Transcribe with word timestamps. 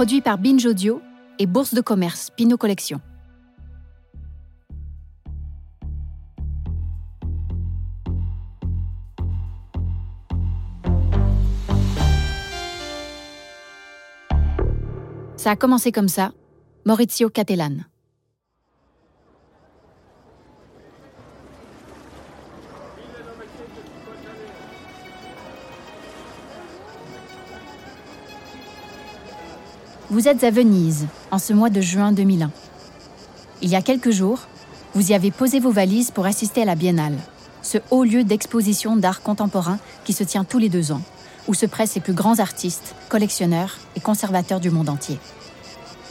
produit 0.00 0.22
par 0.22 0.38
Binge 0.38 0.64
Audio 0.64 1.02
et 1.38 1.44
Bourse 1.44 1.74
de 1.74 1.82
commerce 1.82 2.30
Pinot 2.34 2.56
Collection. 2.56 3.02
Ça 15.36 15.50
a 15.50 15.56
commencé 15.56 15.92
comme 15.92 16.08
ça, 16.08 16.32
Maurizio 16.86 17.28
Cattelan. 17.28 17.89
Vous 30.10 30.26
êtes 30.26 30.42
à 30.42 30.50
Venise, 30.50 31.06
en 31.30 31.38
ce 31.38 31.52
mois 31.52 31.70
de 31.70 31.80
juin 31.80 32.10
2001. 32.10 32.50
Il 33.62 33.68
y 33.68 33.76
a 33.76 33.80
quelques 33.80 34.10
jours, 34.10 34.48
vous 34.92 35.12
y 35.12 35.14
avez 35.14 35.30
posé 35.30 35.60
vos 35.60 35.70
valises 35.70 36.10
pour 36.10 36.26
assister 36.26 36.62
à 36.62 36.64
la 36.64 36.74
Biennale, 36.74 37.16
ce 37.62 37.78
haut 37.92 38.02
lieu 38.02 38.24
d'exposition 38.24 38.96
d'art 38.96 39.22
contemporain 39.22 39.78
qui 40.04 40.12
se 40.12 40.24
tient 40.24 40.42
tous 40.42 40.58
les 40.58 40.68
deux 40.68 40.90
ans 40.90 41.02
où 41.46 41.54
se 41.54 41.64
pressent 41.64 41.94
les 41.94 42.00
plus 42.00 42.12
grands 42.12 42.40
artistes, 42.40 42.96
collectionneurs 43.08 43.78
et 43.94 44.00
conservateurs 44.00 44.58
du 44.58 44.70
monde 44.70 44.88
entier. 44.88 45.16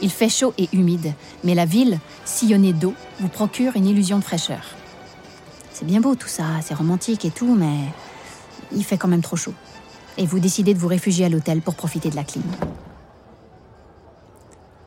Il 0.00 0.10
fait 0.10 0.30
chaud 0.30 0.54
et 0.56 0.70
humide, 0.72 1.12
mais 1.44 1.54
la 1.54 1.66
ville, 1.66 1.98
sillonnée 2.24 2.72
d'eau, 2.72 2.94
vous 3.20 3.28
procure 3.28 3.76
une 3.76 3.86
illusion 3.86 4.18
de 4.18 4.24
fraîcheur. 4.24 4.62
C'est 5.74 5.84
bien 5.84 6.00
beau 6.00 6.14
tout 6.14 6.26
ça, 6.26 6.44
c'est 6.62 6.72
romantique 6.74 7.26
et 7.26 7.30
tout, 7.30 7.54
mais 7.54 7.76
il 8.74 8.82
fait 8.82 8.96
quand 8.96 9.08
même 9.08 9.20
trop 9.20 9.36
chaud. 9.36 9.54
Et 10.16 10.24
vous 10.24 10.38
décidez 10.38 10.72
de 10.72 10.78
vous 10.78 10.88
réfugier 10.88 11.26
à 11.26 11.28
l'hôtel 11.28 11.60
pour 11.60 11.74
profiter 11.74 12.08
de 12.08 12.16
la 12.16 12.24
clim. 12.24 12.42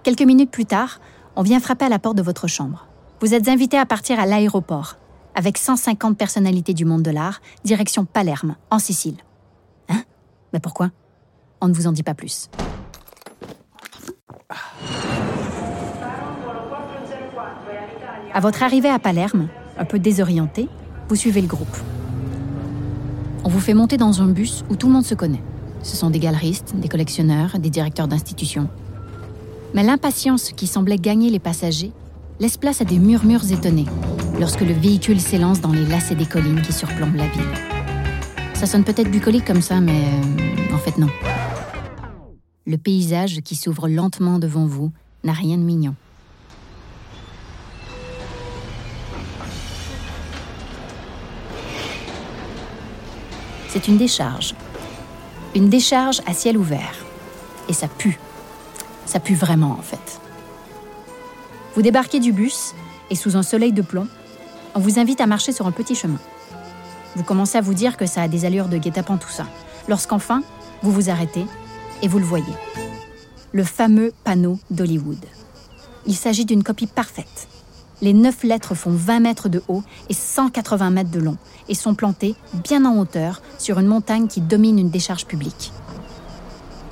Quelques 0.04 0.24
minutes 0.24 0.52
plus 0.52 0.66
tard, 0.66 1.00
on 1.38 1.44
vient 1.44 1.62
frapper 1.62 1.86
à 1.86 1.90
la 1.90 1.98
porte 1.98 2.18
de 2.18 2.22
votre 2.22 2.48
chambre. 2.48 2.88
Vous 3.22 3.34
êtes 3.34 3.48
invité 3.48 3.78
à 3.78 3.86
partir 3.86 4.20
à 4.20 4.26
l'aéroport, 4.26 4.98
avec 5.34 5.58
150 5.58 6.18
personnalités 6.18 6.74
du 6.74 6.84
monde 6.84 7.04
de 7.04 7.12
l'art, 7.12 7.40
direction 7.64 8.04
Palerme, 8.04 8.58
en 8.70 8.80
Sicile. 8.80 9.16
Mais 10.52 10.60
pourquoi? 10.60 10.92
On 11.62 11.70
ne 11.70 11.74
vous 11.74 11.88
en 11.88 11.94
dit 11.94 12.04
pas 12.04 12.14
plus. 12.14 12.50
À 18.34 18.40
votre 18.42 18.62
arrivée 18.62 18.90
à 18.90 19.00
Palerme, 19.00 19.48
un 19.78 19.86
peu 19.86 20.00
désorienté, 20.00 20.68
vous 21.08 21.16
suivez 21.16 21.40
le 21.40 21.48
groupe. 21.48 21.78
On 23.46 23.50
vous 23.50 23.62
fait 23.62 23.74
monter 23.74 23.96
dans 23.96 24.22
un 24.22 24.28
bus 24.28 24.66
où 24.70 24.76
tout 24.76 24.88
le 24.88 24.94
monde 24.94 25.06
se 25.06 25.16
connaît. 25.16 25.44
Ce 25.82 25.96
sont 25.96 26.10
des 26.10 26.20
galeristes, 26.20 26.76
des 26.76 26.90
collectionneurs, 26.90 27.58
des 27.58 27.70
directeurs 27.70 28.10
d'institutions. 28.10 28.70
Mais 29.74 29.84
l'impatience 29.84 30.52
qui 30.52 30.68
semblait 30.68 30.98
gagner 30.98 31.32
les 31.32 31.40
passagers 31.40 31.92
laisse 32.40 32.58
place 32.58 32.82
à 32.82 32.86
des 32.86 33.00
murmures 33.00 33.52
étonnés 33.52 33.86
lorsque 34.40 34.62
le 34.62 34.74
véhicule 34.74 35.20
s'élance 35.20 35.62
dans 35.62 35.72
les 35.72 35.86
lacets 35.86 36.16
des 36.16 36.26
collines 36.26 36.62
qui 36.62 36.74
surplombent 36.74 37.16
la 37.16 37.28
ville. 37.28 37.42
Ça 38.54 38.68
sonne 38.68 38.84
peut-être 38.84 39.10
bucolique 39.10 39.46
comme 39.46 39.62
ça, 39.62 39.82
mais 39.82 39.92
euh, 39.92 40.76
en 40.76 40.78
fait 40.78 40.98
non. 40.98 41.10
Le 42.66 42.78
paysage 42.78 43.42
qui 43.42 43.56
s'ouvre 43.56 43.88
lentement 43.90 44.40
devant 44.40 44.66
vous 44.66 44.92
n'a 45.24 45.34
rien 45.34 45.58
de 45.58 45.64
mignon. 45.64 45.96
C'est 53.70 53.88
une 53.88 53.98
décharge. 53.98 54.54
Une 55.56 55.68
décharge 55.68 56.22
à 56.28 56.34
ciel 56.34 56.60
ouvert. 56.60 56.94
Et 57.68 57.74
ça 57.74 57.88
pue. 57.88 58.20
Ça 59.06 59.20
pue 59.20 59.36
vraiment 59.36 59.72
en 59.72 59.82
fait. 59.82 60.20
Vous 61.76 61.82
débarquez 61.82 62.20
du 62.20 62.32
bus 62.32 62.74
et 63.10 63.16
sous 63.16 63.36
un 63.36 63.44
soleil 63.44 63.74
de 63.74 63.82
plomb, 63.82 64.08
on 64.76 64.80
vous 64.80 65.00
invite 65.00 65.22
à 65.22 65.28
marcher 65.28 65.52
sur 65.52 65.68
un 65.68 65.72
petit 65.72 65.96
chemin. 65.96 66.20
Vous 67.16 67.24
commencez 67.24 67.58
à 67.58 67.62
vous 67.62 67.74
dire 67.74 67.98
que 67.98 68.06
ça 68.06 68.24
a 68.24 68.28
des 68.28 68.46
allures 68.46 68.68
de 68.68 68.78
guet-apens 68.78 69.18
tout 69.18 69.30
ça. 69.30 69.46
Lorsqu'enfin, 69.88 70.42
vous 70.82 70.92
vous 70.92 71.10
arrêtez 71.10 71.46
et 72.02 72.08
vous 72.08 72.20
le 72.20 72.26
voyez. 72.26 72.54
Le 73.52 73.64
fameux 73.64 74.14
panneau 74.24 74.60
d'Hollywood. 74.72 75.24
Il 76.06 76.16
s'agit 76.16 76.46
d'une 76.46 76.64
copie 76.64 76.88
parfaite. 76.88 77.48
Les 78.02 78.14
neuf 78.14 78.44
lettres 78.44 78.76
font 78.76 78.92
20 78.92 79.20
mètres 79.20 79.48
de 79.48 79.64
haut 79.68 79.84
et 80.10 80.14
180 80.14 80.90
mètres 80.90 81.12
de 81.12 81.20
long 81.20 81.38
et 81.70 81.76
sont 81.76 81.96
plantées 81.96 82.36
bien 82.54 82.84
en 82.86 82.98
hauteur 82.98 83.42
sur 83.58 83.80
une 83.80 83.88
montagne 83.88 84.28
qui 84.28 84.42
domine 84.42 84.80
une 84.80 84.90
décharge 84.90 85.26
publique. 85.26 85.72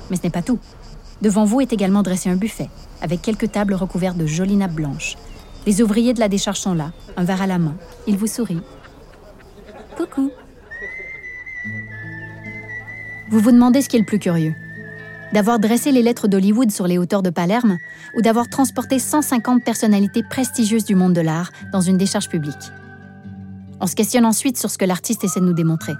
Mais 0.08 0.16
ce 0.16 0.22
n'est 0.22 0.30
pas 0.30 0.42
tout. 0.42 0.58
Devant 1.22 1.44
vous 1.44 1.60
est 1.60 1.72
également 1.72 2.02
dressé 2.02 2.28
un 2.28 2.36
buffet, 2.36 2.68
avec 3.00 3.22
quelques 3.22 3.52
tables 3.52 3.74
recouvertes 3.74 4.16
de 4.16 4.26
jolies 4.26 4.56
nappes 4.56 4.72
blanches. 4.72 5.16
Les 5.66 5.80
ouvriers 5.80 6.14
de 6.14 6.18
la 6.18 6.28
décharge 6.28 6.58
sont 6.58 6.74
là, 6.74 6.90
un 7.16 7.22
verre 7.22 7.42
à 7.42 7.46
la 7.46 7.58
main. 7.58 7.76
Ils 8.08 8.16
vous 8.16 8.26
sourient 8.26 8.62
Coucou. 9.96 10.32
Vous 13.30 13.38
vous 13.38 13.52
demandez 13.52 13.82
ce 13.82 13.88
qui 13.88 13.96
est 13.96 14.00
le 14.00 14.04
plus 14.04 14.18
curieux 14.18 14.52
D'avoir 15.32 15.60
dressé 15.60 15.92
les 15.92 16.02
lettres 16.02 16.26
d'Hollywood 16.26 16.72
sur 16.72 16.88
les 16.88 16.98
hauteurs 16.98 17.22
de 17.22 17.30
Palerme 17.30 17.78
ou 18.16 18.20
d'avoir 18.20 18.48
transporté 18.48 18.98
150 18.98 19.64
personnalités 19.64 20.24
prestigieuses 20.28 20.84
du 20.84 20.96
monde 20.96 21.12
de 21.12 21.20
l'art 21.20 21.52
dans 21.72 21.80
une 21.80 21.98
décharge 21.98 22.28
publique 22.28 22.72
On 23.80 23.86
se 23.86 23.94
questionne 23.94 24.26
ensuite 24.26 24.58
sur 24.58 24.70
ce 24.70 24.76
que 24.76 24.84
l'artiste 24.84 25.22
essaie 25.22 25.40
de 25.40 25.46
nous 25.46 25.54
démontrer. 25.54 25.94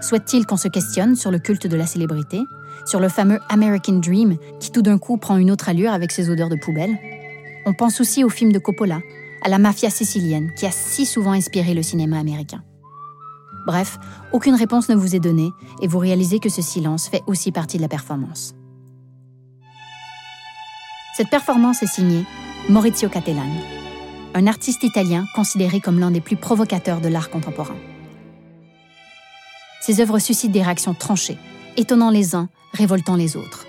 Souhaite-t-il 0.00 0.46
qu'on 0.46 0.56
se 0.56 0.68
questionne 0.68 1.16
sur 1.16 1.32
le 1.32 1.40
culte 1.40 1.66
de 1.66 1.76
la 1.76 1.86
célébrité, 1.86 2.40
sur 2.84 3.00
le 3.00 3.08
fameux 3.08 3.40
American 3.48 3.94
Dream 3.94 4.36
qui 4.60 4.70
tout 4.70 4.82
d'un 4.82 4.98
coup 4.98 5.16
prend 5.16 5.36
une 5.36 5.50
autre 5.50 5.68
allure 5.68 5.92
avec 5.92 6.12
ses 6.12 6.30
odeurs 6.30 6.48
de 6.48 6.56
poubelle 6.56 6.98
On 7.66 7.72
pense 7.72 8.00
aussi 8.00 8.24
au 8.24 8.28
film 8.28 8.52
de 8.52 8.58
Coppola, 8.58 9.00
à 9.42 9.48
la 9.48 9.58
mafia 9.58 9.90
sicilienne 9.90 10.52
qui 10.56 10.66
a 10.66 10.70
si 10.70 11.06
souvent 11.06 11.32
inspiré 11.32 11.74
le 11.74 11.82
cinéma 11.82 12.18
américain. 12.18 12.62
Bref, 13.66 13.98
aucune 14.32 14.54
réponse 14.54 14.88
ne 14.88 14.94
vous 14.94 15.14
est 15.14 15.20
donnée 15.20 15.50
et 15.80 15.86
vous 15.86 15.98
réalisez 15.98 16.38
que 16.38 16.50
ce 16.50 16.62
silence 16.62 17.08
fait 17.08 17.22
aussi 17.26 17.52
partie 17.52 17.78
de 17.78 17.82
la 17.82 17.88
performance. 17.88 18.54
Cette 21.16 21.30
performance 21.30 21.82
est 21.82 21.86
signée 21.86 22.24
Maurizio 22.68 23.08
Cattelan, 23.08 23.48
un 24.34 24.46
artiste 24.46 24.82
italien 24.82 25.24
considéré 25.34 25.80
comme 25.80 26.00
l'un 26.00 26.10
des 26.10 26.20
plus 26.20 26.36
provocateurs 26.36 27.00
de 27.00 27.08
l'art 27.08 27.30
contemporain. 27.30 27.76
Ses 29.80 30.00
œuvres 30.00 30.18
suscitent 30.18 30.52
des 30.52 30.62
réactions 30.62 30.94
tranchées, 30.94 31.38
étonnant 31.76 32.10
les 32.10 32.34
uns, 32.34 32.48
révoltant 32.74 33.16
les 33.16 33.36
autres. 33.36 33.66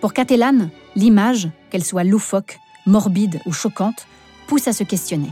Pour 0.00 0.12
Cattelan, 0.12 0.68
l'image, 0.96 1.48
qu'elle 1.70 1.84
soit 1.84 2.04
loufoque, 2.04 2.58
morbide 2.86 3.40
ou 3.46 3.52
choquante, 3.52 4.06
pousse 4.48 4.66
à 4.66 4.72
se 4.72 4.82
questionner. 4.82 5.30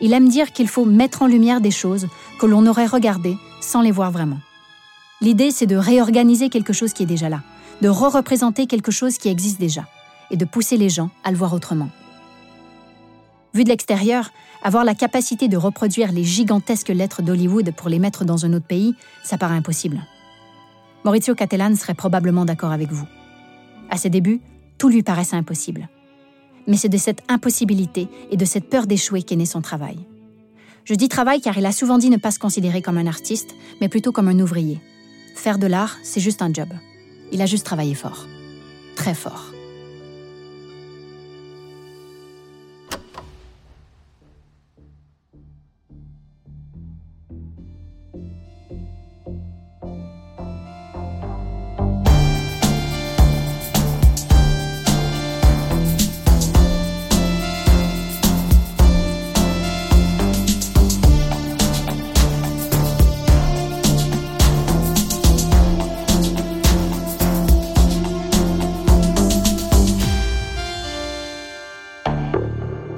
Il 0.00 0.12
aime 0.12 0.28
dire 0.28 0.52
qu'il 0.52 0.68
faut 0.68 0.84
mettre 0.84 1.22
en 1.22 1.26
lumière 1.26 1.60
des 1.60 1.70
choses 1.70 2.08
que 2.38 2.46
l'on 2.46 2.66
aurait 2.66 2.86
regardées 2.86 3.36
sans 3.60 3.80
les 3.80 3.90
voir 3.90 4.10
vraiment. 4.10 4.38
L'idée, 5.20 5.50
c'est 5.50 5.66
de 5.66 5.76
réorganiser 5.76 6.48
quelque 6.48 6.72
chose 6.72 6.92
qui 6.92 7.04
est 7.04 7.06
déjà 7.06 7.28
là, 7.28 7.42
de 7.80 7.88
re-représenter 7.88 8.66
quelque 8.66 8.90
chose 8.90 9.18
qui 9.18 9.28
existe 9.28 9.60
déjà, 9.60 9.86
et 10.30 10.36
de 10.36 10.44
pousser 10.44 10.76
les 10.76 10.88
gens 10.88 11.10
à 11.24 11.30
le 11.30 11.36
voir 11.36 11.52
autrement. 11.52 11.88
Vu 13.54 13.64
de 13.64 13.68
l'extérieur, 13.68 14.30
avoir 14.62 14.84
la 14.84 14.94
capacité 14.94 15.48
de 15.48 15.56
reproduire 15.56 16.10
les 16.10 16.24
gigantesques 16.24 16.88
lettres 16.88 17.22
d'Hollywood 17.22 17.72
pour 17.76 17.88
les 17.88 17.98
mettre 17.98 18.24
dans 18.24 18.46
un 18.46 18.52
autre 18.52 18.66
pays, 18.66 18.94
ça 19.22 19.38
paraît 19.38 19.56
impossible. 19.56 20.00
Maurizio 21.04 21.34
Cattelan 21.34 21.74
serait 21.76 21.94
probablement 21.94 22.44
d'accord 22.44 22.72
avec 22.72 22.90
vous. 22.90 23.06
À 23.90 23.96
ses 23.96 24.10
débuts, 24.10 24.40
tout 24.78 24.88
lui 24.88 25.02
paraissait 25.02 25.36
impossible 25.36 25.88
mais 26.66 26.76
c'est 26.76 26.88
de 26.88 26.98
cette 26.98 27.22
impossibilité 27.28 28.08
et 28.30 28.36
de 28.36 28.44
cette 28.44 28.68
peur 28.68 28.86
d'échouer 28.86 29.22
qu'est 29.22 29.36
né 29.36 29.46
son 29.46 29.60
travail. 29.60 29.98
Je 30.84 30.94
dis 30.94 31.08
travail 31.08 31.40
car 31.40 31.56
il 31.56 31.66
a 31.66 31.72
souvent 31.72 31.98
dit 31.98 32.10
ne 32.10 32.16
pas 32.16 32.30
se 32.30 32.38
considérer 32.38 32.82
comme 32.82 32.98
un 32.98 33.06
artiste, 33.06 33.54
mais 33.80 33.88
plutôt 33.88 34.12
comme 34.12 34.28
un 34.28 34.40
ouvrier. 34.40 34.80
Faire 35.36 35.58
de 35.58 35.66
l'art, 35.66 35.96
c'est 36.02 36.20
juste 36.20 36.42
un 36.42 36.52
job. 36.52 36.68
Il 37.30 37.40
a 37.40 37.46
juste 37.46 37.64
travaillé 37.64 37.94
fort. 37.94 38.26
Très 38.96 39.14
fort. 39.14 39.51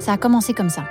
Ça 0.05 0.13
a 0.13 0.17
commencé 0.17 0.53
comme 0.53 0.69
ça. 0.69 0.83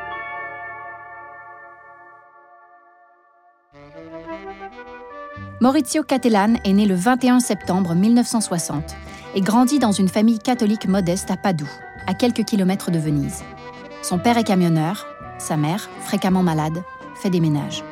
Maurizio 5.60 6.02
Cattelan 6.02 6.54
est 6.64 6.72
né 6.72 6.84
le 6.84 6.96
21 6.96 7.38
septembre 7.38 7.94
1960 7.94 8.96
et 9.36 9.40
grandit 9.40 9.78
dans 9.78 9.92
une 9.92 10.08
famille 10.08 10.40
catholique 10.40 10.88
modeste 10.88 11.30
à 11.30 11.36
Padoue, 11.36 11.70
à 12.08 12.14
quelques 12.14 12.44
kilomètres 12.44 12.90
de 12.90 12.98
Venise. 12.98 13.44
Son 14.02 14.18
père 14.18 14.36
est 14.36 14.42
camionneur, 14.42 15.06
sa 15.38 15.56
mère, 15.56 15.88
fréquemment 16.00 16.42
malade, 16.42 16.82
fait 17.14 17.30
des 17.30 17.38
ménages. 17.38 17.84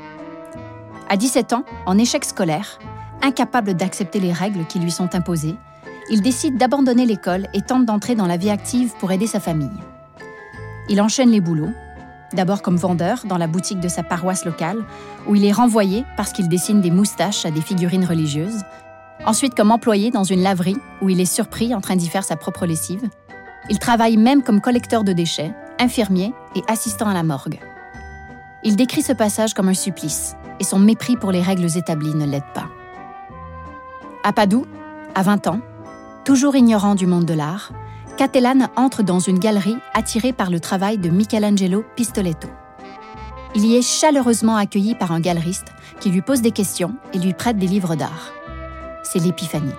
À 1.09 1.17
17 1.17 1.53
ans, 1.53 1.65
en 1.87 1.99
échec 1.99 2.25
scolaire, 2.25 2.81
incapable 3.23 3.75
d'accepter 3.75 4.19
les 4.19 4.33
règles 4.33 4.67
qui 4.67 4.81
lui 4.81 4.91
sont 4.91 5.15
imposées, 5.15 5.55
il 6.11 6.21
décide 6.21 6.59
d'abandonner 6.59 7.07
l'école 7.07 7.47
et 7.55 7.63
tente 7.63 7.87
d'entrer 7.87 8.17
dans 8.17 8.27
la 8.27 8.39
vie 8.39 8.51
active 8.51 8.93
pour 8.99 9.13
aider 9.13 9.29
sa 9.29 9.39
famille. 9.39 9.71
Il 10.93 11.00
enchaîne 11.00 11.31
les 11.31 11.41
boulots, 11.41 11.73
d'abord 12.35 12.61
comme 12.61 12.77
vendeur 12.77 13.23
dans 13.25 13.39
la 13.39 13.47
boutique 13.47 13.81
de 13.81 13.89
sa 13.89 14.03
paroisse 14.03 14.44
locale, 14.44 14.85
où 15.27 15.35
il 15.35 15.43
est 15.43 15.50
renvoyé 15.50 16.05
parce 16.19 16.33
qu'il 16.33 16.50
dessine 16.50 16.83
des 16.83 16.91
moustaches 16.91 17.47
à 17.47 17.50
des 17.50 17.62
figurines 17.62 18.05
religieuses, 18.05 18.61
ensuite 19.25 19.55
comme 19.55 19.71
employé 19.71 20.11
dans 20.11 20.23
une 20.23 20.43
laverie, 20.43 20.77
où 21.00 21.09
il 21.09 21.19
est 21.19 21.25
surpris 21.25 21.75
en 21.75 21.81
train 21.81 21.97
d'y 21.97 22.09
faire 22.09 22.25
sa 22.25 22.37
propre 22.37 22.67
lessive. 22.67 23.09
Il 23.71 23.79
travaille 23.79 24.19
même 24.19 24.43
comme 24.43 24.61
collecteur 24.61 25.03
de 25.03 25.15
déchets, 25.15 25.55
infirmier 25.81 26.35
et 26.55 26.62
assistant 26.69 27.09
à 27.09 27.15
la 27.15 27.23
morgue. 27.23 27.59
Il 28.62 28.77
décrit 28.77 29.00
ce 29.00 29.15
passage 29.15 29.55
comme 29.55 29.71
un 29.71 29.75
supplice, 29.75 30.37
et 30.61 30.65
son 30.65 30.79
mépris 30.79 31.17
pour 31.17 31.33
les 31.33 31.41
règles 31.41 31.75
établies 31.79 32.15
ne 32.15 32.27
l'aide 32.27 32.53
pas. 32.53 32.69
À 34.25 34.35
Padoue, 34.35 34.67
à 35.15 35.23
20 35.23 35.47
ans, 35.47 35.61
toujours 36.27 36.55
ignorant 36.55 36.94
du 36.94 37.06
monde 37.06 37.25
de 37.25 37.33
l'art, 37.33 37.73
Catalan 38.17 38.69
entre 38.76 39.03
dans 39.03 39.20
une 39.20 39.38
galerie 39.38 39.79
attiré 39.94 40.32
par 40.32 40.50
le 40.50 40.61
travail 40.61 40.99
de 40.99 41.09
Michelangelo 41.09 41.85
Pistoletto. 41.97 42.49
Il 43.55 43.64
y 43.64 43.76
est 43.76 43.82
chaleureusement 43.82 44.56
accueilli 44.56 44.94
par 44.94 45.12
un 45.12 45.20
galeriste 45.20 45.69
qui 46.00 46.11
lui 46.11 46.20
pose 46.20 46.43
des 46.43 46.50
questions 46.50 46.94
et 47.14 47.19
lui 47.19 47.32
prête 47.32 47.56
des 47.56 47.67
livres 47.67 47.97
d'art. 47.97 48.32
C'est 49.03 49.19
l'épiphanie. 49.19 49.73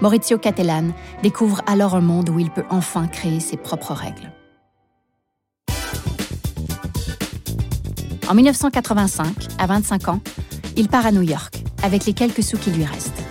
Maurizio 0.00 0.38
Cattelan 0.38 0.90
découvre 1.22 1.62
alors 1.66 1.94
un 1.94 2.00
monde 2.00 2.28
où 2.28 2.38
il 2.38 2.50
peut 2.50 2.64
enfin 2.70 3.08
créer 3.08 3.40
ses 3.40 3.56
propres 3.56 3.92
règles. 3.92 4.30
En 8.28 8.34
1985, 8.34 9.26
à 9.58 9.66
25 9.66 10.08
ans, 10.08 10.20
il 10.76 10.88
part 10.88 11.06
à 11.06 11.12
New 11.12 11.22
York 11.22 11.62
avec 11.82 12.06
les 12.06 12.12
quelques 12.12 12.42
sous 12.42 12.58
qui 12.58 12.70
lui 12.70 12.84
restent. 12.84 13.22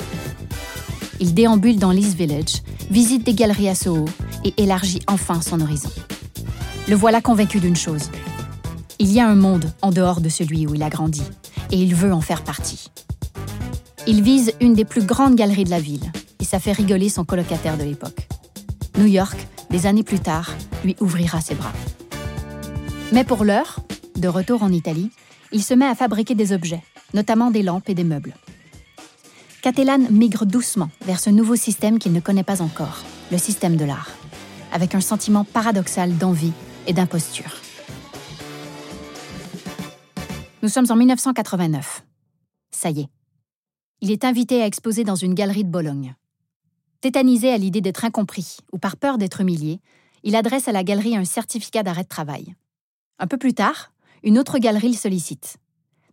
Il 1.19 1.33
déambule 1.33 1.79
dans 1.79 1.91
l'East 1.91 2.17
Village 2.17 2.61
visite 2.89 3.25
des 3.25 3.33
galeries 3.33 3.69
à 3.69 3.75
Soho 3.75 4.05
et 4.43 4.53
élargit 4.57 5.01
enfin 5.07 5.41
son 5.41 5.61
horizon. 5.61 5.89
Le 6.87 6.95
voilà 6.95 7.21
convaincu 7.21 7.59
d'une 7.59 7.75
chose. 7.75 8.09
Il 8.99 9.11
y 9.11 9.19
a 9.19 9.27
un 9.27 9.35
monde 9.35 9.71
en 9.81 9.91
dehors 9.91 10.21
de 10.21 10.29
celui 10.29 10.67
où 10.67 10.75
il 10.75 10.83
a 10.83 10.89
grandi, 10.89 11.23
et 11.71 11.77
il 11.77 11.95
veut 11.95 12.13
en 12.13 12.21
faire 12.21 12.43
partie. 12.43 12.91
Il 14.07 14.21
vise 14.21 14.53
une 14.61 14.73
des 14.73 14.85
plus 14.85 15.03
grandes 15.03 15.35
galeries 15.35 15.63
de 15.63 15.71
la 15.71 15.79
ville, 15.79 16.11
et 16.39 16.45
ça 16.45 16.59
fait 16.59 16.71
rigoler 16.71 17.09
son 17.09 17.25
colocataire 17.25 17.77
de 17.77 17.83
l'époque. 17.83 18.27
New 18.97 19.07
York, 19.07 19.47
des 19.69 19.87
années 19.87 20.03
plus 20.03 20.19
tard, 20.19 20.51
lui 20.83 20.95
ouvrira 20.99 21.41
ses 21.41 21.55
bras. 21.55 21.73
Mais 23.11 23.23
pour 23.23 23.43
l'heure, 23.43 23.79
de 24.15 24.27
retour 24.27 24.63
en 24.63 24.71
Italie, 24.71 25.11
il 25.51 25.63
se 25.63 25.73
met 25.73 25.85
à 25.85 25.95
fabriquer 25.95 26.35
des 26.35 26.53
objets, 26.53 26.83
notamment 27.13 27.51
des 27.51 27.63
lampes 27.63 27.89
et 27.89 27.95
des 27.95 28.03
meubles. 28.03 28.33
Catalan 29.65 30.11
migre 30.11 30.45
doucement 30.45 30.91
vers 31.01 31.19
ce 31.19 31.31
nouveau 31.31 31.55
système 31.55 31.97
qu'il 31.97 32.13
ne 32.13 32.19
connaît 32.19 32.43
pas 32.43 32.61
encore, 32.61 33.03
le 33.31 33.39
système 33.39 33.77
de 33.77 33.83
l'art, 33.83 34.11
avec 34.71 34.93
un 34.93 35.01
sentiment 35.01 35.43
paradoxal 35.43 36.15
d'envie 36.19 36.51
et 36.85 36.93
d'imposture. 36.93 37.51
Nous 40.61 40.69
sommes 40.69 40.85
en 40.91 40.95
1989. 40.95 42.05
Ça 42.69 42.91
y 42.91 42.99
est. 42.99 43.09
Il 44.01 44.11
est 44.11 44.23
invité 44.23 44.61
à 44.61 44.67
exposer 44.67 45.03
dans 45.03 45.15
une 45.15 45.33
galerie 45.33 45.63
de 45.63 45.71
Bologne. 45.71 46.13
Tétanisé 47.01 47.51
à 47.51 47.57
l'idée 47.57 47.81
d'être 47.81 48.05
incompris 48.05 48.57
ou 48.71 48.77
par 48.77 48.97
peur 48.97 49.17
d'être 49.17 49.41
humilié, 49.41 49.81
il 50.21 50.35
adresse 50.35 50.67
à 50.67 50.73
la 50.73 50.83
galerie 50.83 51.17
un 51.17 51.25
certificat 51.25 51.81
d'arrêt 51.81 52.03
de 52.03 52.07
travail. 52.07 52.53
Un 53.17 53.25
peu 53.25 53.37
plus 53.37 53.55
tard, 53.55 53.93
une 54.21 54.37
autre 54.37 54.59
galerie 54.59 54.89
le 54.89 54.93
sollicite. 54.93 55.57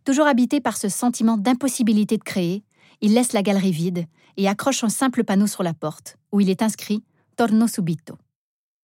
Toujours 0.05 0.25
habité 0.25 0.59
par 0.59 0.75
ce 0.75 0.89
sentiment 0.89 1.37
d'impossibilité 1.37 2.17
de 2.17 2.23
créer, 2.23 2.63
il 3.03 3.13
laisse 3.13 3.33
la 3.33 3.43
galerie 3.43 3.73
vide 3.73 4.05
et 4.37 4.47
accroche 4.47 4.83
un 4.83 4.89
simple 4.89 5.25
panneau 5.25 5.45
sur 5.45 5.61
la 5.61 5.73
porte 5.73 6.17
où 6.31 6.39
il 6.39 6.49
est 6.49 6.63
inscrit 6.63 7.03
Torno 7.35 7.67
subito. 7.67 8.17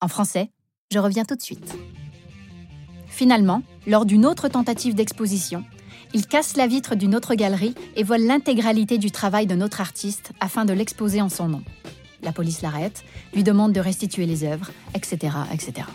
En 0.02 0.10
français, 0.10 0.52
je 0.92 1.00
reviens 1.00 1.24
tout 1.24 1.36
de 1.36 1.42
suite. 1.42 1.74
Finalement, 3.08 3.64
lors 3.88 4.06
d'une 4.06 4.26
autre 4.26 4.50
tentative 4.50 4.94
d'exposition, 4.94 5.64
il 6.14 6.28
casse 6.28 6.58
la 6.58 6.68
vitre 6.68 6.96
d'une 6.96 7.16
autre 7.16 7.34
galerie 7.34 7.76
et 7.96 8.04
vole 8.04 8.22
l'intégralité 8.22 8.98
du 8.98 9.10
travail 9.10 9.48
d'un 9.48 9.62
autre 9.62 9.80
artiste 9.80 10.32
afin 10.42 10.66
de 10.66 10.74
l'exposer 10.74 11.22
en 11.22 11.30
son 11.30 11.48
nom. 11.48 11.64
La 12.22 12.34
police 12.34 12.62
l'arrête, 12.62 13.06
lui 13.34 13.44
demande 13.44 13.72
de 13.72 13.80
restituer 13.80 14.26
les 14.26 14.44
œuvres, 14.44 14.72
etc., 14.96 15.34
etc. 15.54 15.88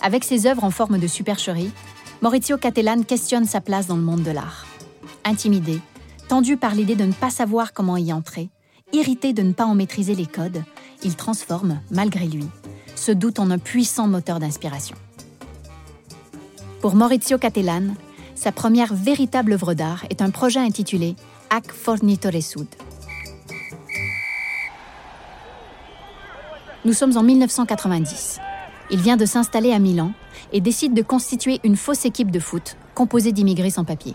Avec 0.00 0.24
ses 0.24 0.46
œuvres 0.46 0.64
en 0.64 0.70
forme 0.70 0.98
de 0.98 1.06
supercherie, 1.06 1.70
Maurizio 2.22 2.56
Cattelan 2.56 3.02
questionne 3.02 3.46
sa 3.46 3.60
place 3.60 3.88
dans 3.88 3.96
le 3.96 4.02
monde 4.02 4.22
de 4.22 4.30
l'art. 4.30 4.64
Intimidé, 5.24 5.80
tendu 6.28 6.56
par 6.56 6.72
l'idée 6.72 6.94
de 6.94 7.02
ne 7.04 7.12
pas 7.12 7.30
savoir 7.30 7.72
comment 7.72 7.96
y 7.96 8.12
entrer, 8.12 8.48
irrité 8.92 9.32
de 9.32 9.42
ne 9.42 9.52
pas 9.52 9.64
en 9.64 9.74
maîtriser 9.74 10.14
les 10.14 10.26
codes, 10.26 10.62
il 11.02 11.16
transforme, 11.16 11.80
malgré 11.90 12.28
lui, 12.28 12.46
ce 12.94 13.10
doute 13.10 13.40
en 13.40 13.50
un 13.50 13.58
puissant 13.58 14.06
moteur 14.06 14.38
d'inspiration. 14.38 14.94
Pour 16.80 16.94
Maurizio 16.94 17.38
Cattelan, 17.38 17.88
sa 18.36 18.52
première 18.52 18.94
véritable 18.94 19.54
œuvre 19.54 19.74
d'art 19.74 20.04
est 20.08 20.22
un 20.22 20.30
projet 20.30 20.60
intitulé 20.60 21.16
Ac 21.50 21.72
Fornitore 21.72 22.40
Sud. 22.40 22.68
Nous 26.84 26.92
sommes 26.92 27.16
en 27.16 27.24
1990. 27.24 28.38
Il 28.92 29.00
vient 29.00 29.16
de 29.16 29.24
s'installer 29.24 29.72
à 29.72 29.78
Milan 29.78 30.12
et 30.52 30.60
décide 30.60 30.92
de 30.92 31.00
constituer 31.00 31.60
une 31.64 31.76
fausse 31.76 32.04
équipe 32.04 32.30
de 32.30 32.38
foot 32.38 32.76
composée 32.94 33.32
d'immigrés 33.32 33.70
sans 33.70 33.84
papier. 33.84 34.14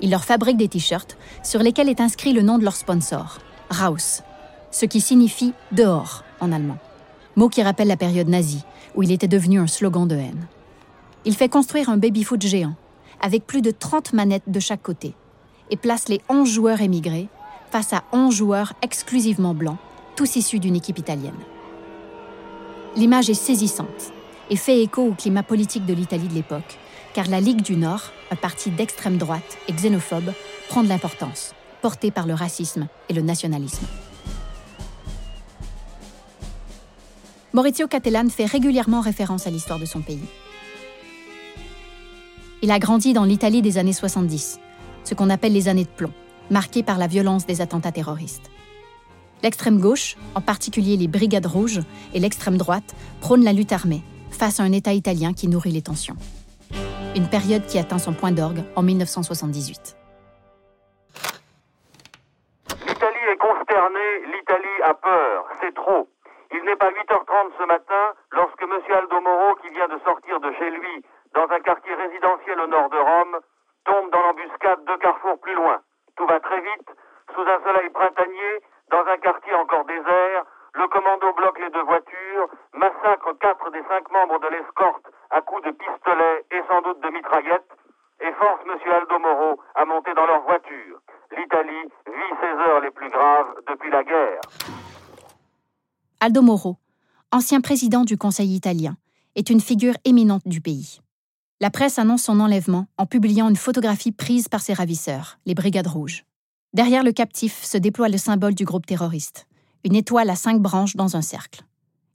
Il 0.00 0.10
leur 0.10 0.24
fabrique 0.24 0.56
des 0.56 0.66
t-shirts 0.66 1.16
sur 1.44 1.62
lesquels 1.62 1.88
est 1.88 2.00
inscrit 2.00 2.32
le 2.32 2.42
nom 2.42 2.58
de 2.58 2.64
leur 2.64 2.74
sponsor, 2.74 3.38
Raus, 3.70 4.24
ce 4.72 4.86
qui 4.86 5.00
signifie 5.00 5.52
dehors 5.70 6.24
en 6.40 6.50
allemand, 6.50 6.78
mot 7.36 7.48
qui 7.48 7.62
rappelle 7.62 7.86
la 7.86 7.96
période 7.96 8.28
nazie 8.28 8.64
où 8.96 9.04
il 9.04 9.12
était 9.12 9.28
devenu 9.28 9.60
un 9.60 9.68
slogan 9.68 10.08
de 10.08 10.16
haine. 10.16 10.48
Il 11.24 11.36
fait 11.36 11.48
construire 11.48 11.88
un 11.88 11.96
baby-foot 11.96 12.42
géant 12.42 12.74
avec 13.20 13.46
plus 13.46 13.62
de 13.62 13.70
30 13.70 14.14
manettes 14.14 14.48
de 14.50 14.60
chaque 14.60 14.82
côté 14.82 15.14
et 15.70 15.76
place 15.76 16.08
les 16.08 16.20
11 16.28 16.48
joueurs 16.48 16.80
émigrés 16.80 17.28
face 17.70 17.92
à 17.92 18.02
11 18.12 18.34
joueurs 18.34 18.72
exclusivement 18.82 19.54
blancs, 19.54 19.78
tous 20.16 20.34
issus 20.34 20.58
d'une 20.58 20.76
équipe 20.76 20.98
italienne. 20.98 21.34
L'image 22.96 23.28
est 23.28 23.34
saisissante 23.34 24.12
et 24.48 24.56
fait 24.56 24.80
écho 24.82 25.02
au 25.02 25.12
climat 25.12 25.42
politique 25.42 25.84
de 25.84 25.92
l'Italie 25.92 26.28
de 26.28 26.34
l'époque, 26.34 26.78
car 27.12 27.28
la 27.28 27.40
Ligue 27.40 27.60
du 27.60 27.76
Nord, 27.76 28.12
un 28.30 28.36
parti 28.36 28.70
d'extrême 28.70 29.18
droite 29.18 29.58
et 29.68 29.72
xénophobe, 29.72 30.32
prend 30.70 30.82
de 30.82 30.88
l'importance, 30.88 31.54
porté 31.82 32.10
par 32.10 32.26
le 32.26 32.32
racisme 32.32 32.88
et 33.10 33.12
le 33.12 33.20
nationalisme. 33.20 33.84
Maurizio 37.52 37.86
Cattelan 37.86 38.30
fait 38.30 38.46
régulièrement 38.46 39.02
référence 39.02 39.46
à 39.46 39.50
l'histoire 39.50 39.78
de 39.78 39.86
son 39.86 40.00
pays. 40.00 40.24
Il 42.62 42.70
a 42.70 42.78
grandi 42.78 43.12
dans 43.12 43.24
l'Italie 43.24 43.60
des 43.60 43.76
années 43.76 43.92
70, 43.92 44.58
ce 45.04 45.14
qu'on 45.14 45.28
appelle 45.28 45.52
les 45.52 45.68
années 45.68 45.84
de 45.84 45.88
plomb, 45.88 46.12
marquées 46.50 46.82
par 46.82 46.96
la 46.96 47.06
violence 47.08 47.44
des 47.44 47.60
attentats 47.60 47.92
terroristes. 47.92 48.50
L'extrême 49.42 49.80
gauche, 49.80 50.16
en 50.34 50.40
particulier 50.40 50.96
les 50.96 51.08
Brigades 51.08 51.46
rouges, 51.46 51.80
et 52.14 52.20
l'extrême 52.20 52.56
droite 52.56 52.94
prônent 53.20 53.44
la 53.44 53.52
lutte 53.52 53.72
armée, 53.72 54.02
face 54.30 54.60
à 54.60 54.62
un 54.62 54.72
État 54.72 54.92
italien 54.92 55.32
qui 55.32 55.48
nourrit 55.48 55.72
les 55.72 55.82
tensions. 55.82 56.16
Une 57.14 57.28
période 57.28 57.64
qui 57.66 57.78
atteint 57.78 57.98
son 57.98 58.12
point 58.12 58.32
d'orgue 58.32 58.64
en 58.76 58.82
1978. 58.82 59.96
L'Italie 62.86 63.26
est 63.32 63.36
consternée, 63.36 64.12
l'Italie 64.32 64.78
a 64.84 64.94
peur, 64.94 65.44
c'est 65.60 65.74
trop. 65.74 66.08
Il 66.52 66.62
n'est 66.64 66.76
pas 66.76 66.90
8h30 66.90 67.52
ce 67.58 67.66
matin 67.66 68.04
lorsque 68.32 68.62
M. 68.62 68.72
Aldo 68.94 69.20
Moro, 69.20 69.54
qui 69.62 69.68
vient 69.74 69.88
de 69.88 69.98
sortir 70.04 70.40
de 70.40 70.52
chez 70.58 70.70
lui 70.70 71.04
dans 71.34 71.48
un 71.50 71.60
quartier 71.60 71.94
résidentiel 71.94 72.60
au 72.60 72.66
nord 72.66 72.88
de 72.90 72.96
Rome, 72.96 73.36
tombe 73.84 74.10
dans 74.12 74.20
l'embuscade 74.20 74.84
deux 74.86 74.98
carrefours 74.98 75.38
plus 75.40 75.54
loin. 75.54 75.80
Tout 76.16 76.26
va 76.26 76.40
très 76.40 76.60
vite, 76.60 76.88
sous 77.34 77.42
un 77.42 77.60
soleil 77.64 77.90
printanier, 77.90 78.62
dans 78.90 79.04
un 79.06 79.18
quartier 79.18 79.54
encore 79.54 79.84
désert, 79.86 80.44
le 80.74 80.86
commando 80.88 81.32
bloque 81.34 81.58
les 81.58 81.70
deux 81.70 81.84
voitures, 81.84 82.48
massacre 82.74 83.32
quatre 83.40 83.70
des 83.70 83.82
cinq 83.88 84.10
membres 84.12 84.38
de 84.40 84.48
l'escorte 84.48 85.06
à 85.30 85.40
coups 85.40 85.64
de 85.64 85.72
pistolet 85.72 86.44
et 86.50 86.62
sans 86.68 86.82
doute 86.82 87.00
de 87.02 87.10
mitraillettes, 87.10 87.72
et 88.20 88.32
force 88.32 88.60
M. 88.64 88.76
Aldo 88.92 89.18
Moro 89.18 89.60
à 89.74 89.84
monter 89.84 90.14
dans 90.14 90.26
leur 90.26 90.42
voiture. 90.42 91.00
L'Italie 91.36 91.90
vit 92.06 92.34
ses 92.40 92.54
heures 92.64 92.80
les 92.80 92.90
plus 92.90 93.10
graves 93.10 93.54
depuis 93.68 93.90
la 93.90 94.04
guerre. 94.04 94.40
Aldo 96.20 96.42
Moro, 96.42 96.76
ancien 97.32 97.60
président 97.60 98.04
du 98.04 98.16
Conseil 98.16 98.54
italien, 98.54 98.96
est 99.34 99.50
une 99.50 99.60
figure 99.60 99.94
éminente 100.04 100.46
du 100.46 100.60
pays. 100.60 101.00
La 101.60 101.70
presse 101.70 101.98
annonce 101.98 102.24
son 102.24 102.40
enlèvement 102.40 102.86
en 102.96 103.06
publiant 103.06 103.48
une 103.48 103.56
photographie 103.56 104.12
prise 104.12 104.48
par 104.48 104.60
ses 104.60 104.74
ravisseurs, 104.74 105.38
les 105.46 105.54
Brigades 105.54 105.86
Rouges. 105.86 106.24
Derrière 106.76 107.02
le 107.02 107.12
captif 107.12 107.64
se 107.64 107.78
déploie 107.78 108.10
le 108.10 108.18
symbole 108.18 108.54
du 108.54 108.66
groupe 108.66 108.84
terroriste, 108.84 109.46
une 109.82 109.96
étoile 109.96 110.28
à 110.28 110.36
cinq 110.36 110.60
branches 110.60 110.94
dans 110.94 111.16
un 111.16 111.22
cercle. 111.22 111.62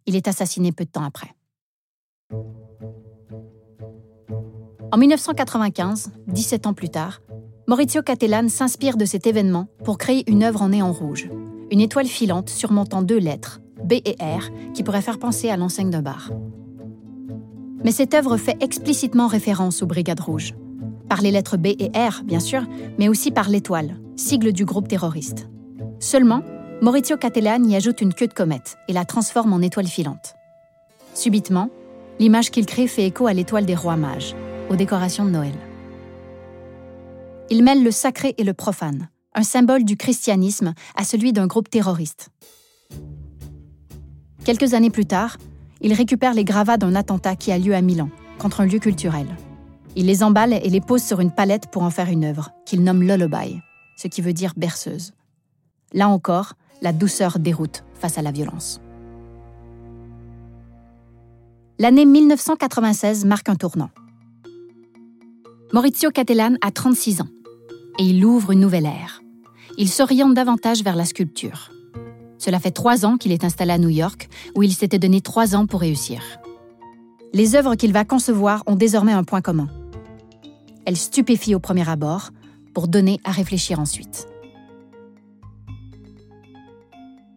Il 0.05 0.15
est 0.15 0.27
assassiné 0.27 0.71
peu 0.71 0.85
de 0.85 0.89
temps 0.91 1.03
après. 1.03 1.33
En 4.91 4.97
1995, 4.99 6.11
17 6.27 6.67
ans 6.67 6.75
plus 6.75 6.89
tard, 6.89 7.23
Maurizio 7.67 8.03
Cattelan 8.03 8.49
s'inspire 8.49 8.97
de 8.97 9.05
cet 9.05 9.25
événement 9.25 9.65
pour 9.83 9.97
créer 9.97 10.29
une 10.29 10.43
œuvre 10.43 10.61
en 10.61 10.69
néon 10.69 10.93
rouge, 10.93 11.27
une 11.71 11.81
étoile 11.81 12.05
filante 12.05 12.51
surmontant 12.51 13.01
deux 13.01 13.17
lettres, 13.17 13.61
B 13.83 13.93
et 13.93 14.15
R, 14.21 14.51
qui 14.75 14.83
pourrait 14.83 15.01
faire 15.01 15.17
penser 15.17 15.49
à 15.49 15.57
l'enseigne 15.57 15.89
d'un 15.89 16.03
bar. 16.03 16.29
Mais 17.83 17.91
cette 17.91 18.13
œuvre 18.13 18.37
fait 18.37 18.61
explicitement 18.61 19.25
référence 19.25 19.81
aux 19.81 19.87
Brigades 19.87 20.19
Rouges, 20.19 20.53
par 21.09 21.23
les 21.23 21.31
lettres 21.31 21.57
B 21.57 21.69
et 21.79 21.89
R, 21.95 22.21
bien 22.23 22.39
sûr, 22.39 22.61
mais 22.99 23.09
aussi 23.09 23.31
par 23.31 23.49
l'étoile, 23.49 23.97
sigle 24.21 24.53
du 24.53 24.65
groupe 24.65 24.87
terroriste. 24.87 25.49
Seulement, 25.99 26.43
Maurizio 26.81 27.17
Cattelan 27.17 27.63
y 27.63 27.75
ajoute 27.75 28.01
une 28.01 28.13
queue 28.13 28.27
de 28.27 28.33
comète 28.33 28.77
et 28.87 28.93
la 28.93 29.03
transforme 29.03 29.51
en 29.51 29.61
étoile 29.61 29.87
filante. 29.87 30.35
Subitement, 31.13 31.69
l'image 32.19 32.51
qu'il 32.51 32.65
crée 32.65 32.87
fait 32.87 33.05
écho 33.05 33.27
à 33.27 33.33
l'étoile 33.33 33.65
des 33.65 33.75
rois 33.75 33.97
mages, 33.97 34.35
aux 34.69 34.75
décorations 34.75 35.25
de 35.25 35.31
Noël. 35.31 35.53
Il 37.49 37.63
mêle 37.63 37.83
le 37.83 37.91
sacré 37.91 38.33
et 38.37 38.43
le 38.43 38.53
profane, 38.53 39.09
un 39.33 39.43
symbole 39.43 39.83
du 39.83 39.97
christianisme 39.97 40.73
à 40.95 41.03
celui 41.03 41.33
d'un 41.33 41.47
groupe 41.47 41.69
terroriste. 41.69 42.29
Quelques 44.45 44.73
années 44.73 44.89
plus 44.89 45.05
tard, 45.05 45.37
il 45.81 45.93
récupère 45.93 46.33
les 46.33 46.45
gravats 46.45 46.77
d'un 46.77 46.95
attentat 46.95 47.35
qui 47.35 47.51
a 47.51 47.57
lieu 47.57 47.75
à 47.75 47.81
Milan, 47.81 48.09
contre 48.37 48.61
un 48.61 48.65
lieu 48.65 48.79
culturel. 48.79 49.27
Il 49.95 50.05
les 50.05 50.23
emballe 50.23 50.53
et 50.53 50.69
les 50.69 50.81
pose 50.81 51.03
sur 51.03 51.19
une 51.19 51.31
palette 51.31 51.67
pour 51.71 51.83
en 51.83 51.89
faire 51.89 52.09
une 52.09 52.23
œuvre, 52.23 52.51
qu'il 52.65 52.83
nomme 52.83 53.01
Lullaby, 53.01 53.61
ce 53.95 54.07
qui 54.07 54.21
veut 54.21 54.33
dire 54.33 54.53
berceuse. 54.57 55.13
Là 55.93 56.07
encore, 56.07 56.53
la 56.81 56.93
douceur 56.93 57.39
déroute 57.39 57.83
face 57.93 58.17
à 58.17 58.21
la 58.21 58.31
violence. 58.31 58.81
L'année 61.79 62.05
1996 62.05 63.25
marque 63.25 63.49
un 63.49 63.55
tournant. 63.55 63.89
Maurizio 65.73 66.11
Cattelan 66.11 66.55
a 66.61 66.71
36 66.71 67.21
ans 67.21 67.29
et 67.97 68.03
il 68.03 68.23
ouvre 68.25 68.51
une 68.51 68.59
nouvelle 68.59 68.85
ère. 68.85 69.21
Il 69.77 69.89
s'oriente 69.89 70.33
davantage 70.33 70.83
vers 70.83 70.95
la 70.95 71.05
sculpture. 71.05 71.71
Cela 72.37 72.59
fait 72.59 72.71
trois 72.71 73.05
ans 73.05 73.17
qu'il 73.17 73.31
est 73.31 73.43
installé 73.43 73.71
à 73.71 73.77
New 73.77 73.89
York, 73.89 74.27
où 74.55 74.63
il 74.63 74.73
s'était 74.73 74.99
donné 74.99 75.21
trois 75.21 75.55
ans 75.55 75.67
pour 75.67 75.81
réussir. 75.81 76.21
Les 77.33 77.55
œuvres 77.55 77.75
qu'il 77.75 77.93
va 77.93 78.03
concevoir 78.03 78.63
ont 78.65 78.75
désormais 78.75 79.13
un 79.13 79.23
point 79.23 79.41
commun. 79.41 79.69
Elles 80.85 80.97
stupéfient 80.97 81.55
au 81.55 81.59
premier 81.59 81.87
abord, 81.87 82.31
pour 82.73 82.87
donner 82.87 83.19
à 83.23 83.31
réfléchir 83.31 83.79
ensuite. 83.79 84.27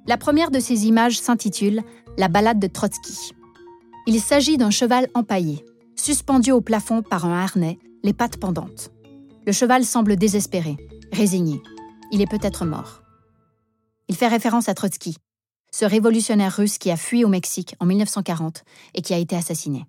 La 0.07 0.19
première 0.19 0.51
de 0.51 0.61
ces 0.61 0.87
images 0.87 1.19
s'intitule 1.19 1.83
La 2.19 2.29
balade 2.29 2.59
de 2.59 2.67
Trotsky. 2.67 3.33
Il 4.07 4.21
s'agit 4.21 4.59
d'un 4.59 4.71
cheval 4.71 5.09
empaillé, 5.15 5.65
suspendu 5.97 6.53
au 6.53 6.61
plafond 6.61 7.01
par 7.03 7.25
un 7.25 7.43
harnais, 7.43 7.79
les 8.03 8.13
pattes 8.13 8.37
pendantes. 8.37 8.91
Le 9.47 9.53
cheval 9.53 9.85
semble 9.85 10.17
désespéré, 10.17 10.77
résigné. 11.13 11.63
Il 12.13 12.21
est 12.21 12.31
peut-être 12.31 12.67
mort. 12.67 13.03
Il 14.09 14.17
fait 14.17 14.29
référence 14.29 14.69
à 14.69 14.75
Trotsky, 14.75 15.17
ce 15.73 15.87
révolutionnaire 15.87 16.55
russe 16.55 16.79
qui 16.79 16.91
a 16.91 16.97
fui 16.97 17.25
au 17.25 17.29
Mexique 17.29 17.75
en 17.81 17.87
1940 17.87 18.63
et 18.95 19.03
qui 19.03 19.15
a 19.15 19.19
été 19.19 19.37
assassiné, 19.37 19.87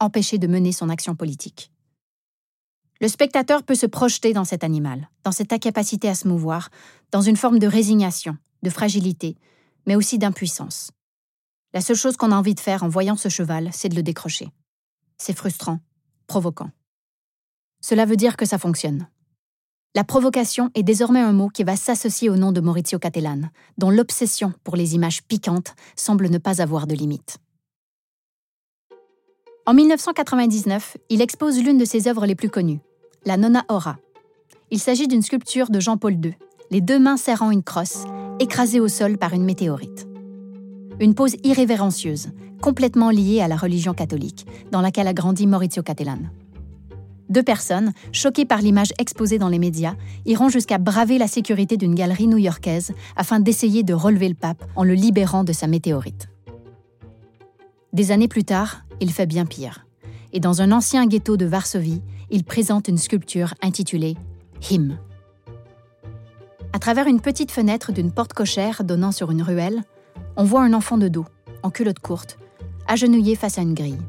empêché 0.00 0.38
de 0.38 0.48
mener 0.48 0.72
son 0.72 0.88
action 0.88 1.14
politique. 1.14 1.70
Le 3.00 3.08
spectateur 3.08 3.62
peut 3.62 3.74
se 3.74 3.86
projeter 3.86 4.32
dans 4.32 4.44
cet 4.44 4.64
animal, 4.64 5.08
dans 5.24 5.32
cette 5.32 5.52
incapacité 5.52 6.08
à 6.08 6.14
se 6.14 6.28
mouvoir, 6.28 6.70
dans 7.10 7.22
une 7.22 7.36
forme 7.36 7.58
de 7.58 7.66
résignation, 7.66 8.36
de 8.62 8.70
fragilité, 8.70 9.36
mais 9.86 9.96
aussi 9.96 10.18
d'impuissance. 10.18 10.90
La 11.72 11.80
seule 11.80 11.96
chose 11.96 12.16
qu'on 12.16 12.30
a 12.30 12.36
envie 12.36 12.54
de 12.54 12.60
faire 12.60 12.84
en 12.84 12.88
voyant 12.88 13.16
ce 13.16 13.28
cheval, 13.28 13.70
c'est 13.72 13.88
de 13.88 13.96
le 13.96 14.02
décrocher. 14.02 14.48
C'est 15.18 15.36
frustrant, 15.36 15.80
provoquant. 16.26 16.70
Cela 17.80 18.06
veut 18.06 18.16
dire 18.16 18.36
que 18.36 18.46
ça 18.46 18.58
fonctionne. 18.58 19.08
La 19.96 20.04
provocation 20.04 20.70
est 20.74 20.82
désormais 20.82 21.20
un 21.20 21.32
mot 21.32 21.48
qui 21.48 21.62
va 21.62 21.76
s'associer 21.76 22.30
au 22.30 22.36
nom 22.36 22.50
de 22.50 22.60
Maurizio 22.60 22.98
Cattelan, 22.98 23.42
dont 23.78 23.90
l'obsession 23.90 24.52
pour 24.64 24.76
les 24.76 24.94
images 24.94 25.22
piquantes 25.22 25.74
semble 25.94 26.30
ne 26.30 26.38
pas 26.38 26.62
avoir 26.62 26.86
de 26.86 26.94
limite. 26.94 27.38
En 29.66 29.72
1999, 29.72 30.98
il 31.08 31.22
expose 31.22 31.58
l'une 31.58 31.78
de 31.78 31.86
ses 31.86 32.06
œuvres 32.06 32.26
les 32.26 32.34
plus 32.34 32.50
connues, 32.50 32.80
la 33.24 33.38
Nonna 33.38 33.64
Ora. 33.70 33.96
Il 34.70 34.78
s'agit 34.78 35.08
d'une 35.08 35.22
sculpture 35.22 35.70
de 35.70 35.80
Jean-Paul 35.80 36.22
II, 36.22 36.34
les 36.70 36.82
deux 36.82 36.98
mains 36.98 37.16
serrant 37.16 37.50
une 37.50 37.62
crosse, 37.62 38.04
écrasée 38.40 38.78
au 38.78 38.88
sol 38.88 39.16
par 39.16 39.32
une 39.32 39.46
météorite. 39.46 40.06
Une 41.00 41.14
pose 41.14 41.36
irrévérencieuse, 41.44 42.28
complètement 42.60 43.08
liée 43.08 43.40
à 43.40 43.48
la 43.48 43.56
religion 43.56 43.94
catholique, 43.94 44.46
dans 44.70 44.82
laquelle 44.82 45.08
a 45.08 45.14
grandi 45.14 45.46
Maurizio 45.46 45.82
Cattelan. 45.82 46.18
Deux 47.30 47.42
personnes, 47.42 47.94
choquées 48.12 48.44
par 48.44 48.60
l'image 48.60 48.92
exposée 48.98 49.38
dans 49.38 49.48
les 49.48 49.58
médias, 49.58 49.94
iront 50.26 50.50
jusqu'à 50.50 50.76
braver 50.76 51.16
la 51.16 51.26
sécurité 51.26 51.78
d'une 51.78 51.94
galerie 51.94 52.26
new-yorkaise 52.26 52.92
afin 53.16 53.40
d'essayer 53.40 53.82
de 53.82 53.94
relever 53.94 54.28
le 54.28 54.34
pape 54.34 54.62
en 54.76 54.84
le 54.84 54.92
libérant 54.92 55.42
de 55.42 55.54
sa 55.54 55.66
météorite. 55.68 56.28
Des 57.94 58.10
années 58.10 58.26
plus 58.26 58.42
tard, 58.42 58.83
il 59.00 59.12
fait 59.12 59.26
bien 59.26 59.46
pire. 59.46 59.86
Et 60.32 60.40
dans 60.40 60.62
un 60.62 60.72
ancien 60.72 61.06
ghetto 61.06 61.36
de 61.36 61.46
Varsovie, 61.46 62.02
il 62.30 62.44
présente 62.44 62.88
une 62.88 62.98
sculpture 62.98 63.54
intitulée 63.62 64.16
Him. 64.70 64.98
À 66.72 66.78
travers 66.78 67.06
une 67.06 67.20
petite 67.20 67.52
fenêtre 67.52 67.92
d'une 67.92 68.10
porte 68.10 68.32
cochère 68.32 68.82
donnant 68.82 69.12
sur 69.12 69.30
une 69.30 69.42
ruelle, 69.42 69.82
on 70.36 70.44
voit 70.44 70.62
un 70.62 70.72
enfant 70.72 70.98
de 70.98 71.08
dos, 71.08 71.26
en 71.62 71.70
culotte 71.70 72.00
courte, 72.00 72.38
agenouillé 72.88 73.36
face 73.36 73.58
à 73.58 73.62
une 73.62 73.74
grille. 73.74 74.00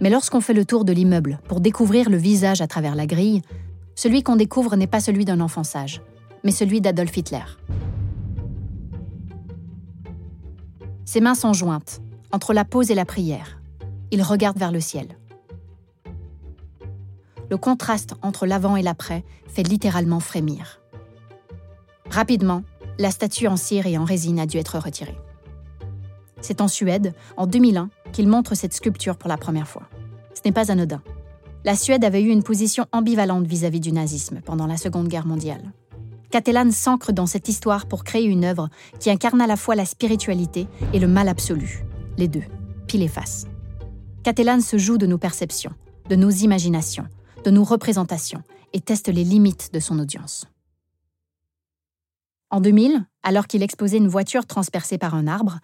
Mais 0.00 0.10
lorsqu'on 0.10 0.40
fait 0.40 0.52
le 0.52 0.64
tour 0.64 0.84
de 0.84 0.92
l'immeuble 0.92 1.38
pour 1.48 1.60
découvrir 1.60 2.10
le 2.10 2.16
visage 2.16 2.60
à 2.60 2.66
travers 2.66 2.94
la 2.94 3.06
grille, 3.06 3.42
celui 3.94 4.22
qu'on 4.22 4.36
découvre 4.36 4.76
n'est 4.76 4.86
pas 4.86 5.00
celui 5.00 5.24
d'un 5.24 5.40
enfant 5.40 5.64
sage, 5.64 6.02
mais 6.42 6.50
celui 6.50 6.80
d'Adolf 6.80 7.16
Hitler. 7.16 7.44
Ses 11.04 11.20
mains 11.20 11.34
sont 11.34 11.52
jointes, 11.52 12.02
entre 12.32 12.52
la 12.52 12.64
pause 12.64 12.90
et 12.90 12.94
la 12.94 13.04
prière. 13.04 13.58
Il 14.14 14.22
regarde 14.22 14.56
vers 14.56 14.70
le 14.70 14.78
ciel. 14.78 15.08
Le 17.50 17.56
contraste 17.56 18.14
entre 18.22 18.46
l'avant 18.46 18.76
et 18.76 18.82
l'après 18.82 19.24
fait 19.48 19.64
littéralement 19.64 20.20
frémir. 20.20 20.78
Rapidement, 22.10 22.62
la 23.00 23.10
statue 23.10 23.48
en 23.48 23.56
cire 23.56 23.88
et 23.88 23.98
en 23.98 24.04
résine 24.04 24.38
a 24.38 24.46
dû 24.46 24.56
être 24.56 24.78
retirée. 24.78 25.18
C'est 26.40 26.60
en 26.60 26.68
Suède, 26.68 27.12
en 27.36 27.48
2001, 27.48 27.90
qu'il 28.12 28.28
montre 28.28 28.54
cette 28.54 28.72
sculpture 28.72 29.16
pour 29.16 29.28
la 29.28 29.36
première 29.36 29.66
fois. 29.66 29.88
Ce 30.32 30.42
n'est 30.44 30.52
pas 30.52 30.70
anodin. 30.70 31.02
La 31.64 31.74
Suède 31.74 32.04
avait 32.04 32.22
eu 32.22 32.28
une 32.28 32.44
position 32.44 32.86
ambivalente 32.92 33.48
vis-à-vis 33.48 33.80
du 33.80 33.90
nazisme 33.90 34.42
pendant 34.44 34.68
la 34.68 34.76
Seconde 34.76 35.08
Guerre 35.08 35.26
mondiale. 35.26 35.72
Catalan 36.30 36.70
s'ancre 36.70 37.12
dans 37.12 37.26
cette 37.26 37.48
histoire 37.48 37.86
pour 37.86 38.04
créer 38.04 38.26
une 38.26 38.44
œuvre 38.44 38.68
qui 39.00 39.10
incarne 39.10 39.40
à 39.40 39.48
la 39.48 39.56
fois 39.56 39.74
la 39.74 39.84
spiritualité 39.84 40.68
et 40.92 41.00
le 41.00 41.08
mal 41.08 41.26
absolu, 41.26 41.84
les 42.16 42.28
deux, 42.28 42.44
pile 42.86 43.02
et 43.02 43.08
face. 43.08 43.48
Catalan 44.24 44.60
se 44.60 44.78
joue 44.78 44.96
de 44.96 45.04
nos 45.04 45.18
perceptions, 45.18 45.72
de 46.08 46.16
nos 46.16 46.30
imaginations, 46.30 47.06
de 47.44 47.50
nos 47.50 47.62
représentations 47.62 48.42
et 48.72 48.80
teste 48.80 49.08
les 49.08 49.22
limites 49.22 49.70
de 49.74 49.80
son 49.80 49.98
audience. 49.98 50.46
En 52.48 52.62
2000, 52.62 53.04
alors 53.22 53.46
qu'il 53.46 53.62
exposait 53.62 53.98
une 53.98 54.08
voiture 54.08 54.46
transpercée 54.46 54.96
par 54.96 55.14
un 55.14 55.26
arbre, 55.26 55.58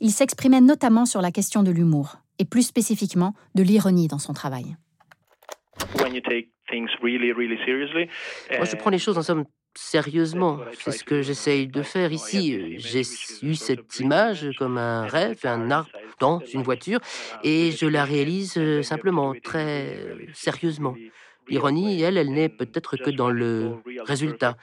il 0.00 0.12
s'exprimait 0.12 0.62
notamment 0.62 1.04
sur 1.04 1.20
la 1.20 1.30
question 1.30 1.62
de 1.62 1.70
l'humour, 1.70 2.16
et 2.38 2.46
plus 2.46 2.62
spécifiquement 2.62 3.34
de 3.54 3.62
l'ironie 3.62 4.08
dans 4.08 4.18
son 4.18 4.32
travail. 4.32 4.76
Moi, 8.50 8.64
je 8.64 8.76
prends 8.76 8.90
les 8.90 8.98
choses 8.98 9.18
en 9.18 9.22
somme 9.22 9.44
sérieusement. 9.78 10.60
C'est 10.72 10.92
ce 10.92 11.04
que 11.04 11.22
j'essaye 11.22 11.66
de 11.66 11.82
faire 11.82 12.12
ici. 12.12 12.78
J'ai 12.78 13.02
eu 13.42 13.54
cette 13.54 14.00
image 14.00 14.50
comme 14.58 14.78
un 14.78 15.06
rêve, 15.06 15.38
un 15.44 15.70
arbre 15.70 15.90
dans 16.18 16.40
une 16.54 16.62
voiture, 16.62 17.00
et 17.42 17.70
je 17.72 17.86
la 17.86 18.04
réalise 18.04 18.56
euh, 18.56 18.82
simplement, 18.82 19.34
très 19.42 19.98
sérieusement. 20.32 20.96
L'ironie, 21.48 22.02
elle, 22.02 22.16
elle 22.16 22.32
n'est 22.32 22.48
peut-être 22.48 22.96
que 22.96 23.10
dans 23.10 23.30
le 23.30 23.76
résultat. 24.04 24.56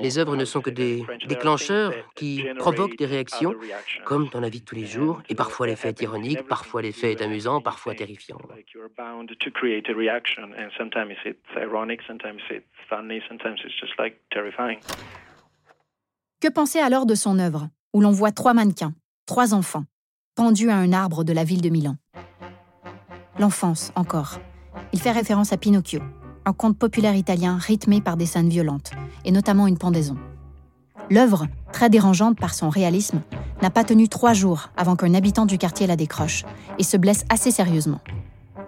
Les 0.00 0.18
œuvres 0.18 0.36
ne 0.36 0.44
sont 0.44 0.60
que 0.60 0.70
des 0.70 1.04
déclencheurs 1.26 1.92
qui 2.14 2.44
provoquent 2.58 2.96
des 2.96 3.06
réactions, 3.06 3.54
comme 4.04 4.28
dans 4.28 4.40
la 4.40 4.48
vie 4.48 4.60
de 4.60 4.64
tous 4.64 4.74
les 4.74 4.86
jours, 4.86 5.22
et 5.28 5.34
parfois 5.34 5.66
l'effet 5.66 5.88
est 5.88 6.02
ironique, 6.02 6.42
parfois 6.42 6.82
l'effet 6.82 7.12
est 7.12 7.22
amusant, 7.22 7.60
parfois 7.60 7.94
terrifiant. 7.94 8.38
Que 16.40 16.48
penser 16.48 16.78
alors 16.78 17.06
de 17.06 17.14
son 17.14 17.38
œuvre, 17.38 17.68
où 17.92 18.00
l'on 18.00 18.12
voit 18.12 18.32
trois 18.32 18.54
mannequins, 18.54 18.94
trois 19.26 19.54
enfants, 19.54 19.84
pendu 20.34 20.70
à 20.70 20.76
un 20.76 20.92
arbre 20.92 21.24
de 21.24 21.32
la 21.32 21.44
ville 21.44 21.62
de 21.62 21.68
Milan? 21.68 21.96
l'enfance 23.38 23.92
encore. 23.94 24.38
Il 24.92 25.00
fait 25.00 25.12
référence 25.12 25.52
à 25.52 25.56
Pinocchio, 25.56 26.00
un 26.48 26.54
conte 26.54 26.78
populaire 26.78 27.14
italien 27.14 27.58
rythmé 27.58 28.00
par 28.00 28.16
des 28.16 28.24
scènes 28.24 28.48
violentes, 28.48 28.90
et 29.26 29.32
notamment 29.32 29.66
une 29.66 29.76
pendaison. 29.76 30.16
L'œuvre, 31.10 31.46
très 31.72 31.90
dérangeante 31.90 32.38
par 32.38 32.54
son 32.54 32.70
réalisme, 32.70 33.20
n'a 33.60 33.68
pas 33.68 33.84
tenu 33.84 34.08
trois 34.08 34.32
jours 34.32 34.70
avant 34.76 34.96
qu'un 34.96 35.12
habitant 35.12 35.44
du 35.44 35.58
quartier 35.58 35.86
la 35.86 35.96
décroche 35.96 36.44
et 36.78 36.84
se 36.84 36.96
blesse 36.96 37.26
assez 37.28 37.50
sérieusement. 37.50 38.00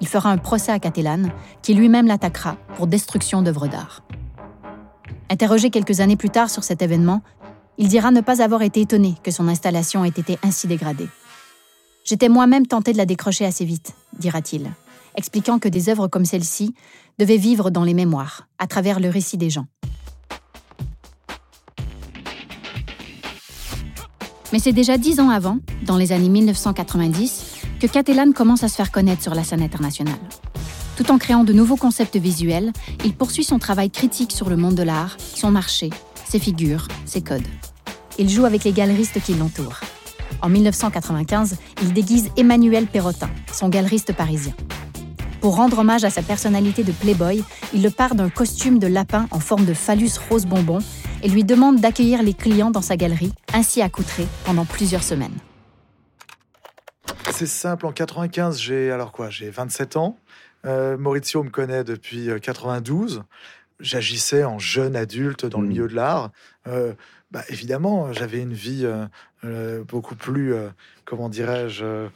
Il 0.02 0.08
fera 0.08 0.30
un 0.30 0.36
procès 0.36 0.72
à 0.72 0.78
Catalane, 0.78 1.32
qui 1.62 1.72
lui-même 1.72 2.06
l'attaquera 2.06 2.56
pour 2.76 2.86
destruction 2.86 3.40
d'œuvres 3.40 3.66
d'art. 3.66 4.02
Interrogé 5.30 5.70
quelques 5.70 6.00
années 6.00 6.16
plus 6.16 6.30
tard 6.30 6.50
sur 6.50 6.64
cet 6.64 6.82
événement, 6.82 7.22
il 7.78 7.88
dira 7.88 8.10
ne 8.10 8.20
pas 8.20 8.42
avoir 8.42 8.60
été 8.60 8.82
étonné 8.82 9.14
que 9.22 9.30
son 9.30 9.48
installation 9.48 10.04
ait 10.04 10.08
été 10.08 10.38
ainsi 10.42 10.66
dégradée. 10.66 11.08
J'étais 12.04 12.28
moi-même 12.28 12.66
tenté 12.66 12.92
de 12.92 12.98
la 12.98 13.06
décrocher 13.06 13.46
assez 13.46 13.64
vite, 13.64 13.94
dira-t-il, 14.18 14.70
expliquant 15.16 15.58
que 15.58 15.68
des 15.68 15.88
œuvres 15.88 16.08
comme 16.08 16.24
celle-ci 16.24 16.74
devaient 17.18 17.36
vivre 17.36 17.70
dans 17.70 17.84
les 17.84 17.94
mémoires, 17.94 18.48
à 18.58 18.66
travers 18.66 19.00
le 19.00 19.08
récit 19.08 19.36
des 19.36 19.50
gens. 19.50 19.66
Mais 24.52 24.58
c'est 24.58 24.72
déjà 24.72 24.98
dix 24.98 25.20
ans 25.20 25.30
avant, 25.30 25.58
dans 25.84 25.96
les 25.96 26.12
années 26.12 26.28
1990, 26.28 27.56
que 27.80 27.86
Catalan 27.86 28.32
commence 28.32 28.64
à 28.64 28.68
se 28.68 28.74
faire 28.74 28.90
connaître 28.90 29.22
sur 29.22 29.34
la 29.34 29.44
scène 29.44 29.62
internationale. 29.62 30.18
Tout 30.96 31.10
en 31.12 31.18
créant 31.18 31.44
de 31.44 31.52
nouveaux 31.52 31.76
concepts 31.76 32.16
visuels, 32.16 32.72
il 33.04 33.14
poursuit 33.14 33.44
son 33.44 33.58
travail 33.58 33.90
critique 33.90 34.32
sur 34.32 34.50
le 34.50 34.56
monde 34.56 34.74
de 34.74 34.82
l'art, 34.82 35.16
son 35.18 35.50
marché, 35.50 35.90
ses 36.28 36.38
figures, 36.38 36.88
ses 37.06 37.22
codes. 37.22 37.46
Il 38.18 38.28
joue 38.28 38.44
avec 38.44 38.64
les 38.64 38.72
galeristes 38.72 39.22
qui 39.22 39.34
l'entourent. 39.34 39.80
En 40.42 40.48
1995, 40.48 41.56
il 41.82 41.92
déguise 41.92 42.30
Emmanuel 42.36 42.86
Perrotin, 42.86 43.30
son 43.52 43.68
galeriste 43.68 44.12
parisien. 44.12 44.52
Pour 45.40 45.56
rendre 45.56 45.78
hommage 45.78 46.04
à 46.04 46.10
sa 46.10 46.20
personnalité 46.22 46.84
de 46.84 46.92
playboy, 46.92 47.42
il 47.72 47.82
le 47.82 47.88
part 47.88 48.14
d'un 48.14 48.28
costume 48.28 48.78
de 48.78 48.86
lapin 48.86 49.26
en 49.30 49.40
forme 49.40 49.64
de 49.64 49.72
phallus 49.72 50.12
rose 50.28 50.44
bonbon 50.44 50.80
et 51.22 51.28
lui 51.28 51.44
demande 51.44 51.80
d'accueillir 51.80 52.22
les 52.22 52.34
clients 52.34 52.70
dans 52.70 52.82
sa 52.82 52.98
galerie, 52.98 53.32
ainsi 53.54 53.80
accoutré, 53.80 54.26
pendant 54.44 54.66
plusieurs 54.66 55.02
semaines. 55.02 55.36
C'est 57.30 57.46
simple, 57.46 57.86
en 57.86 57.92
95, 57.92 58.60
j'ai 58.60 58.90
alors 58.90 59.12
quoi 59.12 59.30
J'ai 59.30 59.48
27 59.48 59.96
ans. 59.96 60.18
Euh, 60.66 60.98
Maurizio 60.98 61.42
me 61.42 61.48
connaît 61.48 61.84
depuis 61.84 62.28
92. 62.40 63.16
Euh, 63.16 63.20
J'agissais 63.80 64.44
en 64.44 64.58
jeune 64.58 64.94
adulte 64.94 65.46
dans 65.46 65.62
le 65.62 65.66
mmh. 65.66 65.70
milieu 65.70 65.88
de 65.88 65.94
l'art. 65.94 66.32
Euh, 66.66 66.92
bah, 67.30 67.42
évidemment, 67.48 68.12
j'avais 68.12 68.42
une 68.42 68.52
vie 68.52 68.86
beaucoup 69.88 70.16
plus, 70.16 70.52
comment 71.10 71.28
dirais-je, 71.28 72.06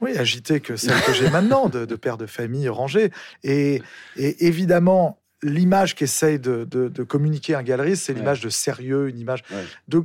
oui, 0.00 0.16
agitée 0.16 0.60
que 0.60 0.76
celle 0.76 0.98
que 1.02 1.12
j'ai 1.12 1.28
maintenant, 1.28 1.68
de, 1.68 1.84
père 1.96 2.16
de 2.16 2.24
famille 2.24 2.68
rangé. 2.70 3.10
Et, 3.44 3.82
et 4.16 4.46
évidemment, 4.46 5.18
l'image 5.42 5.94
qu'essaye 5.94 6.38
de, 6.38 6.64
de, 6.64 7.02
communiquer 7.02 7.54
un 7.54 7.62
galeriste, 7.62 8.04
c'est 8.04 8.14
l'image 8.14 8.40
de 8.40 8.48
sérieux, 8.48 9.08
une 9.08 9.18
image 9.18 9.44
de 9.88 10.02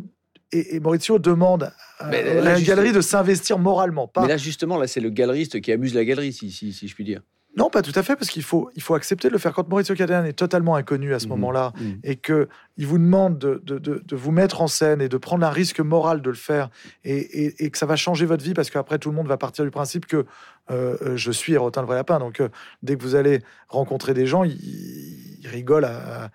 et, 0.51 0.79
Maurizio 0.79 1.17
demande 1.17 1.71
à, 1.97 2.11
la 2.11 2.61
galerie 2.61 2.91
de 2.91 3.01
s'investir 3.01 3.57
moralement. 3.57 4.07
Pas... 4.07 4.21
Mais 4.21 4.27
là, 4.27 4.37
justement, 4.37 4.77
là, 4.77 4.85
c'est 4.85 4.99
le 4.99 5.09
galeriste 5.09 5.59
qui 5.61 5.71
amuse 5.71 5.95
la 5.95 6.05
galerie, 6.05 6.31
si, 6.31 6.51
si, 6.51 6.73
si 6.73 6.87
je 6.87 6.93
puis 6.93 7.03
dire. 7.03 7.21
Non, 7.55 7.69
pas 7.69 7.83
tout 7.83 7.91
à 7.95 8.01
fait, 8.01 8.15
parce 8.15 8.31
qu'il 8.31 8.41
faut, 8.41 8.71
il 8.75 8.81
faut 8.81 8.95
accepter 8.95 9.27
de 9.27 9.33
le 9.33 9.39
faire. 9.39 9.53
Quand 9.53 9.67
Maurizio 9.69 9.93
Cattelan 9.93 10.25
est 10.25 10.33
totalement 10.33 10.75
inconnu 10.75 11.13
à 11.13 11.19
ce 11.19 11.25
mhm. 11.25 11.31
moment-là 11.31 11.73
mhm. 11.79 11.99
et 12.03 12.15
que 12.15 12.47
il 12.77 12.87
vous 12.87 12.97
demande 12.97 13.37
de, 13.37 13.61
de, 13.63 13.77
de, 13.77 14.15
vous 14.15 14.31
mettre 14.31 14.61
en 14.63 14.67
scène 14.67 14.99
et 14.99 15.07
de 15.07 15.17
prendre 15.17 15.45
un 15.45 15.51
risque 15.51 15.79
moral 15.79 16.23
de 16.23 16.29
le 16.31 16.35
faire 16.35 16.69
et, 17.03 17.63
et, 17.63 17.69
que 17.69 17.77
ça 17.77 17.85
va 17.85 17.95
changer 17.95 18.25
votre 18.25 18.43
vie 18.43 18.55
parce 18.55 18.71
qu'après 18.71 18.97
tout 18.97 19.11
le 19.11 19.15
monde 19.15 19.27
va 19.27 19.37
partir 19.37 19.63
du 19.63 19.69
principe 19.69 20.07
que 20.07 20.25
euh, 20.71 20.97
euh, 21.03 21.17
je 21.17 21.31
suis 21.31 21.53
Hérotin 21.53 21.81
le 21.81 21.87
vrai 21.87 21.97
lapin. 21.97 22.17
Donc 22.17 22.39
euh, 22.39 22.49
dès 22.81 22.95
que 22.97 23.03
vous 23.03 23.13
allez 23.13 23.41
rencontrer 23.67 24.15
des 24.15 24.25
gens, 24.25 24.43
ils, 24.43 25.39
rigolent 25.45 25.85
à, 25.85 26.31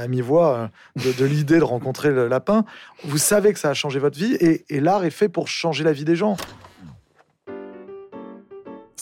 à, 0.00 0.08
mi-voix 0.08 0.70
de, 0.96 1.24
l'idée 1.26 1.58
de 1.58 1.64
rencontrer 1.64 2.10
le 2.10 2.26
lapin. 2.26 2.64
Vous 3.04 3.18
savez 3.18 3.52
que 3.52 3.58
ça 3.58 3.68
a 3.68 3.74
changé 3.74 4.00
votre 4.00 4.18
vie 4.18 4.34
et, 4.40 4.64
et 4.70 4.80
l'art 4.80 5.04
est 5.04 5.10
fait 5.10 5.28
pour 5.28 5.46
changer 5.46 5.84
la 5.84 5.92
vie 5.92 6.06
des 6.06 6.16
gens. 6.16 6.38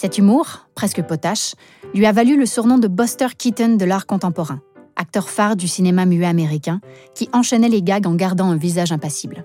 Cet 0.01 0.17
humour, 0.17 0.69
presque 0.77 1.03
potache, 1.03 1.57
lui 1.93 2.07
a 2.07 2.13
valu 2.13 2.39
le 2.39 2.47
surnom 2.47 2.79
de 2.79 2.87
Buster 2.87 3.27
Keaton 3.37 3.75
de 3.75 3.85
l'art 3.85 4.07
contemporain, 4.07 4.61
acteur 4.95 5.29
phare 5.29 5.57
du 5.57 5.67
cinéma 5.67 6.07
muet 6.07 6.25
américain 6.25 6.81
qui 7.17 7.29
enchaînait 7.33 7.69
les 7.69 7.83
gags 7.83 8.07
en 8.07 8.15
gardant 8.15 8.49
un 8.49 8.57
visage 8.57 8.93
impassible. 8.93 9.45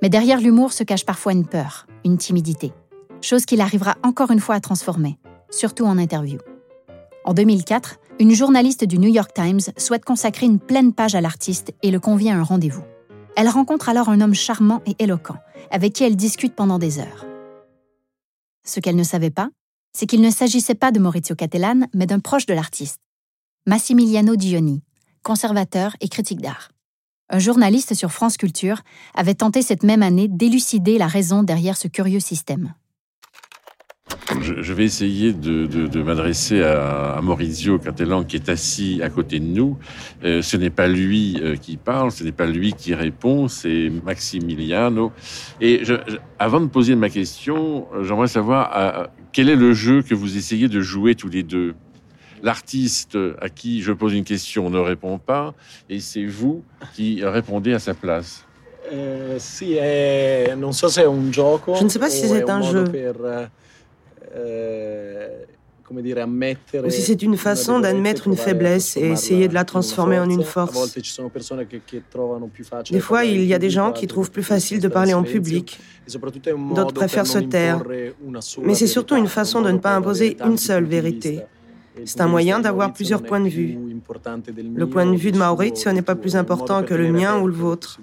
Mais 0.00 0.08
derrière 0.08 0.40
l'humour 0.40 0.72
se 0.72 0.84
cache 0.84 1.04
parfois 1.04 1.32
une 1.32 1.46
peur, 1.46 1.86
une 2.06 2.16
timidité, 2.16 2.72
chose 3.20 3.44
qu'il 3.44 3.60
arrivera 3.60 3.96
encore 4.02 4.30
une 4.30 4.40
fois 4.40 4.54
à 4.54 4.60
transformer, 4.60 5.18
surtout 5.50 5.84
en 5.84 5.98
interview. 5.98 6.38
En 7.26 7.34
2004, 7.34 7.98
une 8.20 8.32
journaliste 8.32 8.86
du 8.86 8.98
New 8.98 9.12
York 9.12 9.32
Times 9.34 9.60
souhaite 9.76 10.06
consacrer 10.06 10.46
une 10.46 10.60
pleine 10.60 10.94
page 10.94 11.14
à 11.14 11.20
l'artiste 11.20 11.74
et 11.82 11.90
le 11.90 12.00
convie 12.00 12.30
à 12.30 12.38
un 12.38 12.42
rendez-vous. 12.42 12.84
Elle 13.36 13.50
rencontre 13.50 13.90
alors 13.90 14.08
un 14.08 14.22
homme 14.22 14.32
charmant 14.32 14.80
et 14.86 14.96
éloquent, 14.98 15.36
avec 15.70 15.92
qui 15.92 16.04
elle 16.04 16.16
discute 16.16 16.54
pendant 16.54 16.78
des 16.78 17.00
heures. 17.00 17.26
Ce 18.64 18.80
qu'elle 18.80 18.96
ne 18.96 19.02
savait 19.02 19.28
pas, 19.28 19.50
c'est 19.92 20.06
qu'il 20.06 20.20
ne 20.20 20.30
s'agissait 20.30 20.74
pas 20.74 20.92
de 20.92 21.00
Maurizio 21.00 21.34
Cattelan, 21.34 21.86
mais 21.94 22.06
d'un 22.06 22.20
proche 22.20 22.46
de 22.46 22.54
l'artiste, 22.54 23.00
Massimiliano 23.66 24.36
Dioni, 24.36 24.82
conservateur 25.22 25.96
et 26.00 26.08
critique 26.08 26.40
d'art. 26.40 26.70
Un 27.28 27.38
journaliste 27.38 27.94
sur 27.94 28.10
France 28.10 28.36
Culture 28.36 28.82
avait 29.14 29.34
tenté 29.34 29.62
cette 29.62 29.84
même 29.84 30.02
année 30.02 30.28
d'élucider 30.28 30.98
la 30.98 31.06
raison 31.06 31.42
derrière 31.42 31.76
ce 31.76 31.88
curieux 31.88 32.20
système. 32.20 32.74
Je, 34.40 34.72
vais 34.72 34.84
essayer 34.84 35.32
de, 35.32 36.02
m'adresser 36.02 36.62
à, 36.62 37.18
Maurizio 37.22 37.78
Cattelan 37.78 38.24
qui 38.24 38.36
est 38.36 38.48
assis 38.48 39.00
à 39.02 39.10
côté 39.10 39.40
de 39.40 39.44
nous. 39.44 39.76
Euh, 40.24 40.40
ce 40.40 40.56
n'est 40.56 40.70
pas 40.70 40.86
lui 40.86 41.38
euh, 41.42 41.56
qui 41.56 41.76
parle, 41.76 42.12
ce 42.12 42.22
n'est 42.22 42.32
pas 42.32 42.46
lui 42.46 42.72
qui 42.72 42.94
répond, 42.94 43.48
c'est 43.48 43.90
Maximiliano. 44.04 45.12
Et 45.60 45.82
avant 46.38 46.60
de 46.60 46.66
poser 46.66 46.94
ma 46.94 47.10
question, 47.10 47.86
j'aimerais 48.02 48.28
savoir 48.28 48.70
euh, 48.76 49.06
quel 49.32 49.48
est 49.48 49.56
le 49.56 49.72
jeu 49.72 50.02
que 50.02 50.14
vous 50.14 50.36
essayez 50.36 50.68
de 50.68 50.80
jouer 50.80 51.14
tous 51.14 51.28
les 51.28 51.42
deux? 51.42 51.74
L'artiste 52.42 53.18
à 53.40 53.48
qui 53.48 53.82
je 53.82 53.92
pose 53.92 54.14
une 54.14 54.24
question 54.24 54.70
ne 54.70 54.78
répond 54.78 55.18
pas, 55.18 55.54
et 55.90 56.00
c'est 56.00 56.24
vous 56.24 56.62
qui 56.94 57.22
répondez 57.22 57.74
à 57.74 57.78
sa 57.78 57.92
place. 57.94 58.46
je 61.76 61.84
ne 61.84 61.88
sais 61.88 61.98
pas 61.98 62.08
si 62.10 62.26
c'est 62.28 62.48
un 62.48 62.62
jeu 62.62 62.84
euh, 64.34 65.44
ou 65.90 66.90
si 66.90 67.02
c'est 67.02 67.20
une 67.22 67.36
façon 67.36 67.80
d'admettre 67.80 68.28
une 68.28 68.36
faiblesse 68.36 68.96
et 68.96 69.08
essayer 69.08 69.48
de 69.48 69.54
la 69.54 69.64
transformer 69.64 70.18
en 70.18 70.30
une 70.30 70.44
force. 70.44 70.96
Des 72.90 73.00
fois, 73.00 73.24
il 73.24 73.44
y 73.44 73.54
a 73.54 73.58
des 73.58 73.70
gens 73.70 73.92
qui 73.92 74.06
trouvent 74.06 74.30
plus 74.30 74.42
facile 74.42 74.80
de 74.80 74.88
parler 74.88 75.14
en 75.14 75.24
public, 75.24 75.80
d'autres 76.74 76.94
préfèrent 76.94 77.26
se 77.26 77.38
taire, 77.38 77.82
mais 78.62 78.74
c'est 78.74 78.86
surtout 78.86 79.16
une 79.16 79.26
façon 79.26 79.62
de 79.62 79.70
ne 79.70 79.78
pas 79.78 79.94
imposer 79.96 80.36
une 80.44 80.58
seule 80.58 80.84
vérité. 80.84 81.40
C'est 82.04 82.20
un 82.20 82.28
moyen 82.28 82.60
d'avoir 82.60 82.92
plusieurs 82.92 83.22
points 83.22 83.40
de 83.40 83.48
vue. 83.48 83.76
Le 84.74 84.88
point 84.88 85.06
de 85.06 85.16
vue 85.16 85.32
de 85.32 85.38
Maurizio 85.38 85.92
n'est 85.92 86.02
pas 86.02 86.14
plus 86.14 86.36
important 86.36 86.82
que 86.84 86.94
le 86.94 87.10
mien 87.12 87.38
ou 87.40 87.46
le 87.46 87.52
vôtre. 87.52 88.00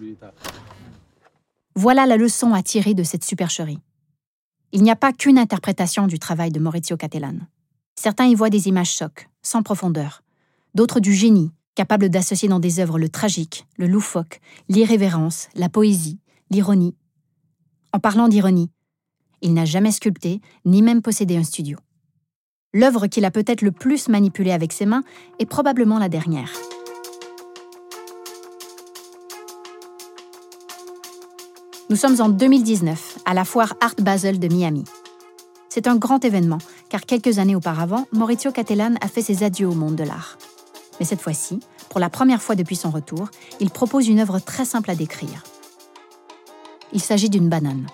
Voilà 1.73 2.05
la 2.05 2.17
leçon 2.17 2.53
à 2.53 2.61
tirer 2.63 2.93
de 2.93 3.03
cette 3.03 3.23
supercherie. 3.23 3.79
Il 4.73 4.83
n'y 4.83 4.91
a 4.91 4.95
pas 4.95 5.13
qu'une 5.13 5.37
interprétation 5.37 6.07
du 6.07 6.19
travail 6.19 6.51
de 6.51 6.59
Maurizio 6.59 6.97
Cattelan. 6.97 7.37
Certains 7.95 8.25
y 8.25 8.35
voient 8.35 8.49
des 8.49 8.67
images 8.67 8.93
chocs, 8.93 9.29
sans 9.41 9.63
profondeur, 9.63 10.23
d'autres 10.75 10.99
du 10.99 11.13
génie, 11.13 11.51
capable 11.73 12.09
d'associer 12.09 12.49
dans 12.49 12.59
des 12.59 12.79
œuvres 12.79 12.99
le 12.99 13.07
tragique, 13.07 13.65
le 13.77 13.87
loufoque, 13.87 14.41
l'irrévérence, 14.67 15.47
la 15.55 15.69
poésie, 15.69 16.19
l'ironie. 16.49 16.95
En 17.93 17.99
parlant 17.99 18.27
d'ironie, 18.27 18.69
il 19.41 19.53
n'a 19.53 19.65
jamais 19.65 19.91
sculpté, 19.91 20.41
ni 20.65 20.81
même 20.81 21.01
possédé 21.01 21.37
un 21.37 21.43
studio. 21.43 21.77
L'œuvre 22.73 23.07
qu'il 23.07 23.25
a 23.25 23.31
peut-être 23.31 23.61
le 23.61 23.71
plus 23.71 24.09
manipulée 24.09 24.51
avec 24.51 24.73
ses 24.73 24.85
mains 24.85 25.03
est 25.39 25.45
probablement 25.45 25.99
la 25.99 26.09
dernière. 26.09 26.51
Nous 31.89 31.95
sommes 31.95 32.19
en 32.19 32.27
2019, 32.27 33.19
à 33.23 33.33
la 33.33 33.45
foire 33.45 33.75
Art 33.79 33.95
Basel 34.01 34.39
de 34.39 34.53
Miami. 34.53 34.83
C'est 35.69 35.87
un 35.87 35.95
grand 35.95 36.25
événement, 36.25 36.57
car 36.89 37.05
quelques 37.05 37.39
années 37.39 37.55
auparavant, 37.55 38.07
Maurizio 38.11 38.51
Cattelan 38.51 38.95
a 38.99 39.07
fait 39.07 39.21
ses 39.21 39.43
adieux 39.43 39.69
au 39.69 39.73
monde 39.73 39.95
de 39.95 40.03
l'art. 40.03 40.37
Mais 40.99 41.05
cette 41.05 41.21
fois-ci, 41.21 41.61
pour 41.89 42.01
la 42.01 42.09
première 42.09 42.41
fois 42.41 42.55
depuis 42.55 42.75
son 42.75 42.89
retour, 42.89 43.29
il 43.61 43.69
propose 43.69 44.09
une 44.09 44.19
œuvre 44.19 44.39
très 44.39 44.65
simple 44.65 44.91
à 44.91 44.95
décrire. 44.95 45.43
Il 46.91 47.01
s'agit 47.01 47.29
d'une 47.29 47.47
banane. 47.47 47.87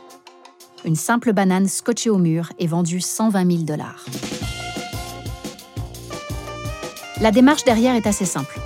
Une 0.86 0.96
simple 0.96 1.32
banane 1.32 1.68
scotchée 1.68 2.10
au 2.10 2.18
mur 2.18 2.52
et 2.58 2.66
vendue 2.66 3.00
120 3.00 3.46
000 3.46 3.64
dollars. 3.64 4.06
La 7.22 7.30
démarche 7.30 7.64
derrière 7.64 7.94
est 7.94 8.08
assez 8.08 8.26
simple. 8.26 8.60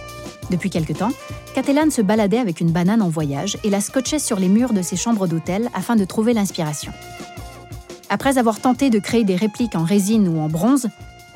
Depuis 0.49 0.69
quelque 0.69 0.93
temps, 0.93 1.11
Catalan 1.57 1.89
se 1.89 2.03
baladait 2.03 2.37
avec 2.37 2.61
une 2.61 2.69
banane 2.69 3.01
en 3.01 3.09
voyage 3.09 3.57
et 3.63 3.71
la 3.71 3.81
scotchait 3.81 4.19
sur 4.19 4.37
les 4.37 4.47
murs 4.47 4.73
de 4.73 4.83
ses 4.83 4.95
chambres 4.95 5.25
d'hôtel 5.25 5.71
afin 5.73 5.95
de 5.95 6.05
trouver 6.05 6.35
l'inspiration. 6.35 6.91
Après 8.09 8.37
avoir 8.37 8.59
tenté 8.59 8.91
de 8.91 8.99
créer 8.99 9.23
des 9.23 9.35
répliques 9.35 9.73
en 9.73 9.83
résine 9.83 10.27
ou 10.27 10.39
en 10.39 10.49
bronze, 10.49 10.87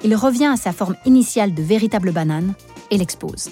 il 0.04 0.16
revient 0.16 0.52
à 0.54 0.58
sa 0.58 0.74
forme 0.74 0.96
initiale 1.06 1.56
de 1.56 1.64
véritable 1.64 2.12
banane 2.12 2.54
et 2.92 3.00
l'expose. 3.00 3.50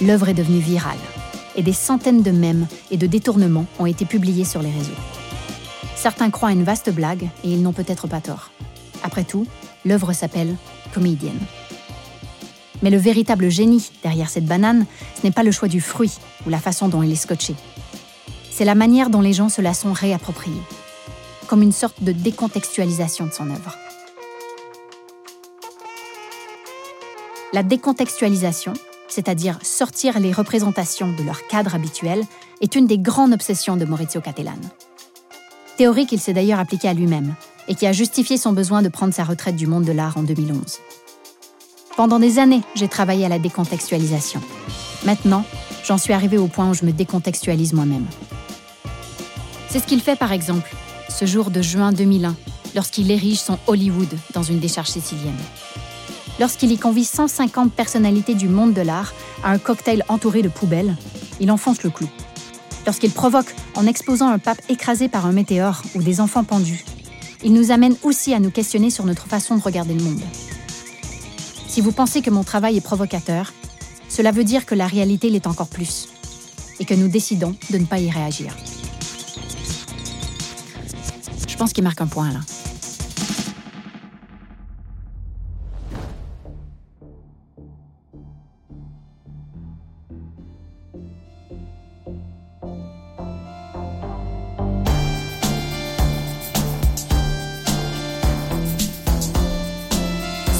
L'œuvre 0.00 0.28
est 0.28 0.34
devenue 0.34 0.60
virale 0.60 1.00
et 1.56 1.62
des 1.64 1.72
centaines 1.72 2.22
de 2.22 2.30
mèmes 2.30 2.68
et 2.92 2.96
de 2.96 3.08
détournements 3.08 3.66
ont 3.80 3.86
été 3.86 4.04
publiés 4.04 4.44
sur 4.44 4.62
les 4.62 4.70
réseaux. 4.70 5.00
Certains 5.96 6.30
croient 6.30 6.50
à 6.50 6.52
une 6.52 6.62
vaste 6.62 6.92
blague 6.92 7.28
et 7.42 7.50
ils 7.50 7.60
n'ont 7.60 7.72
peut-être 7.72 8.06
pas 8.06 8.20
tort. 8.20 8.52
Après 9.02 9.24
tout, 9.24 9.48
l'œuvre 9.84 10.12
s'appelle 10.12 10.54
Comedian. 10.94 11.34
Mais 12.82 12.90
le 12.90 12.98
véritable 12.98 13.50
génie 13.50 13.90
derrière 14.02 14.30
cette 14.30 14.46
banane, 14.46 14.86
ce 15.16 15.26
n'est 15.26 15.32
pas 15.32 15.42
le 15.42 15.52
choix 15.52 15.68
du 15.68 15.80
fruit 15.80 16.12
ou 16.46 16.50
la 16.50 16.58
façon 16.58 16.88
dont 16.88 17.02
il 17.02 17.12
est 17.12 17.16
scotché. 17.16 17.54
C'est 18.50 18.64
la 18.64 18.74
manière 18.74 19.10
dont 19.10 19.20
les 19.20 19.32
gens 19.32 19.48
se 19.48 19.60
la 19.60 19.74
sont 19.74 19.92
réappropriés, 19.92 20.62
comme 21.46 21.62
une 21.62 21.72
sorte 21.72 22.02
de 22.02 22.12
décontextualisation 22.12 23.26
de 23.26 23.32
son 23.32 23.50
œuvre. 23.50 23.76
La 27.52 27.62
décontextualisation, 27.62 28.74
c'est-à-dire 29.08 29.58
sortir 29.62 30.20
les 30.20 30.32
représentations 30.32 31.12
de 31.12 31.22
leur 31.22 31.46
cadre 31.48 31.74
habituel, 31.74 32.24
est 32.60 32.76
une 32.76 32.86
des 32.86 32.98
grandes 32.98 33.32
obsessions 33.32 33.76
de 33.76 33.84
Maurizio 33.84 34.20
Cattelan. 34.20 34.60
Théorie 35.76 36.06
qu'il 36.06 36.20
s'est 36.20 36.34
d'ailleurs 36.34 36.60
appliquée 36.60 36.88
à 36.88 36.94
lui-même 36.94 37.34
et 37.66 37.74
qui 37.74 37.86
a 37.86 37.92
justifié 37.92 38.36
son 38.36 38.52
besoin 38.52 38.82
de 38.82 38.88
prendre 38.88 39.14
sa 39.14 39.24
retraite 39.24 39.56
du 39.56 39.66
monde 39.66 39.84
de 39.84 39.92
l'art 39.92 40.16
en 40.16 40.22
2011. 40.22 40.78
Pendant 42.00 42.18
des 42.18 42.38
années, 42.38 42.62
j'ai 42.74 42.88
travaillé 42.88 43.26
à 43.26 43.28
la 43.28 43.38
décontextualisation. 43.38 44.40
Maintenant, 45.04 45.44
j'en 45.84 45.98
suis 45.98 46.14
arrivé 46.14 46.38
au 46.38 46.46
point 46.46 46.70
où 46.70 46.72
je 46.72 46.86
me 46.86 46.92
décontextualise 46.92 47.74
moi-même. 47.74 48.06
C'est 49.68 49.80
ce 49.80 49.86
qu'il 49.86 50.00
fait 50.00 50.16
par 50.16 50.32
exemple, 50.32 50.74
ce 51.10 51.26
jour 51.26 51.50
de 51.50 51.60
juin 51.60 51.92
2001, 51.92 52.36
lorsqu'il 52.74 53.10
érige 53.10 53.40
son 53.40 53.58
Hollywood 53.66 54.08
dans 54.32 54.42
une 54.42 54.60
décharge 54.60 54.88
sicilienne. 54.88 55.36
Lorsqu'il 56.38 56.72
y 56.72 56.78
convie 56.78 57.04
150 57.04 57.70
personnalités 57.70 58.34
du 58.34 58.48
monde 58.48 58.72
de 58.72 58.80
l'art 58.80 59.12
à 59.44 59.50
un 59.50 59.58
cocktail 59.58 60.02
entouré 60.08 60.40
de 60.40 60.48
poubelles, 60.48 60.96
il 61.38 61.50
enfonce 61.50 61.82
le 61.82 61.90
clou. 61.90 62.08
Lorsqu'il 62.86 63.10
provoque 63.10 63.54
en 63.76 63.86
exposant 63.86 64.30
un 64.30 64.38
pape 64.38 64.62
écrasé 64.70 65.08
par 65.10 65.26
un 65.26 65.32
météore 65.32 65.82
ou 65.94 66.02
des 66.02 66.22
enfants 66.22 66.44
pendus, 66.44 66.82
il 67.44 67.52
nous 67.52 67.72
amène 67.72 67.96
aussi 68.02 68.32
à 68.32 68.40
nous 68.40 68.50
questionner 68.50 68.88
sur 68.88 69.04
notre 69.04 69.26
façon 69.26 69.58
de 69.58 69.62
regarder 69.62 69.92
le 69.92 70.02
monde. 70.02 70.22
Si 71.70 71.80
vous 71.80 71.92
pensez 71.92 72.20
que 72.20 72.30
mon 72.30 72.42
travail 72.42 72.76
est 72.78 72.80
provocateur, 72.80 73.52
cela 74.08 74.32
veut 74.32 74.42
dire 74.42 74.66
que 74.66 74.74
la 74.74 74.88
réalité 74.88 75.30
l'est 75.30 75.46
encore 75.46 75.68
plus 75.68 76.08
et 76.80 76.84
que 76.84 76.94
nous 76.94 77.06
décidons 77.06 77.54
de 77.70 77.78
ne 77.78 77.84
pas 77.84 78.00
y 78.00 78.10
réagir. 78.10 78.56
Je 81.46 81.56
pense 81.56 81.72
qu'il 81.72 81.84
marque 81.84 82.00
un 82.00 82.08
point 82.08 82.32
là. 82.32 82.40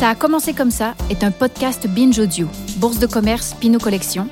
Ça 0.00 0.08
a 0.08 0.14
commencé 0.14 0.54
comme 0.54 0.70
ça 0.70 0.94
est 1.10 1.22
un 1.24 1.30
podcast 1.30 1.86
Binge 1.86 2.18
Audio, 2.18 2.48
Bourse 2.78 2.98
de 3.00 3.06
commerce 3.06 3.52
Pinot 3.52 3.78
Collection, 3.78 4.28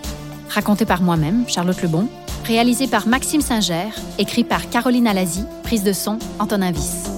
raconté 0.49 0.87
par 0.87 1.03
moi-même, 1.03 1.47
Charlotte 1.47 1.83
Lebon, 1.83 2.09
réalisé 2.47 2.87
par 2.87 3.07
Maxime 3.07 3.43
Singer, 3.43 3.91
écrit 4.19 4.45
par 4.45 4.71
Caroline 4.71 5.07
Alazi, 5.07 5.45
prise 5.65 5.83
de 5.83 5.93
son 5.93 6.21
Antonin 6.39 6.71
Viss. 6.71 7.18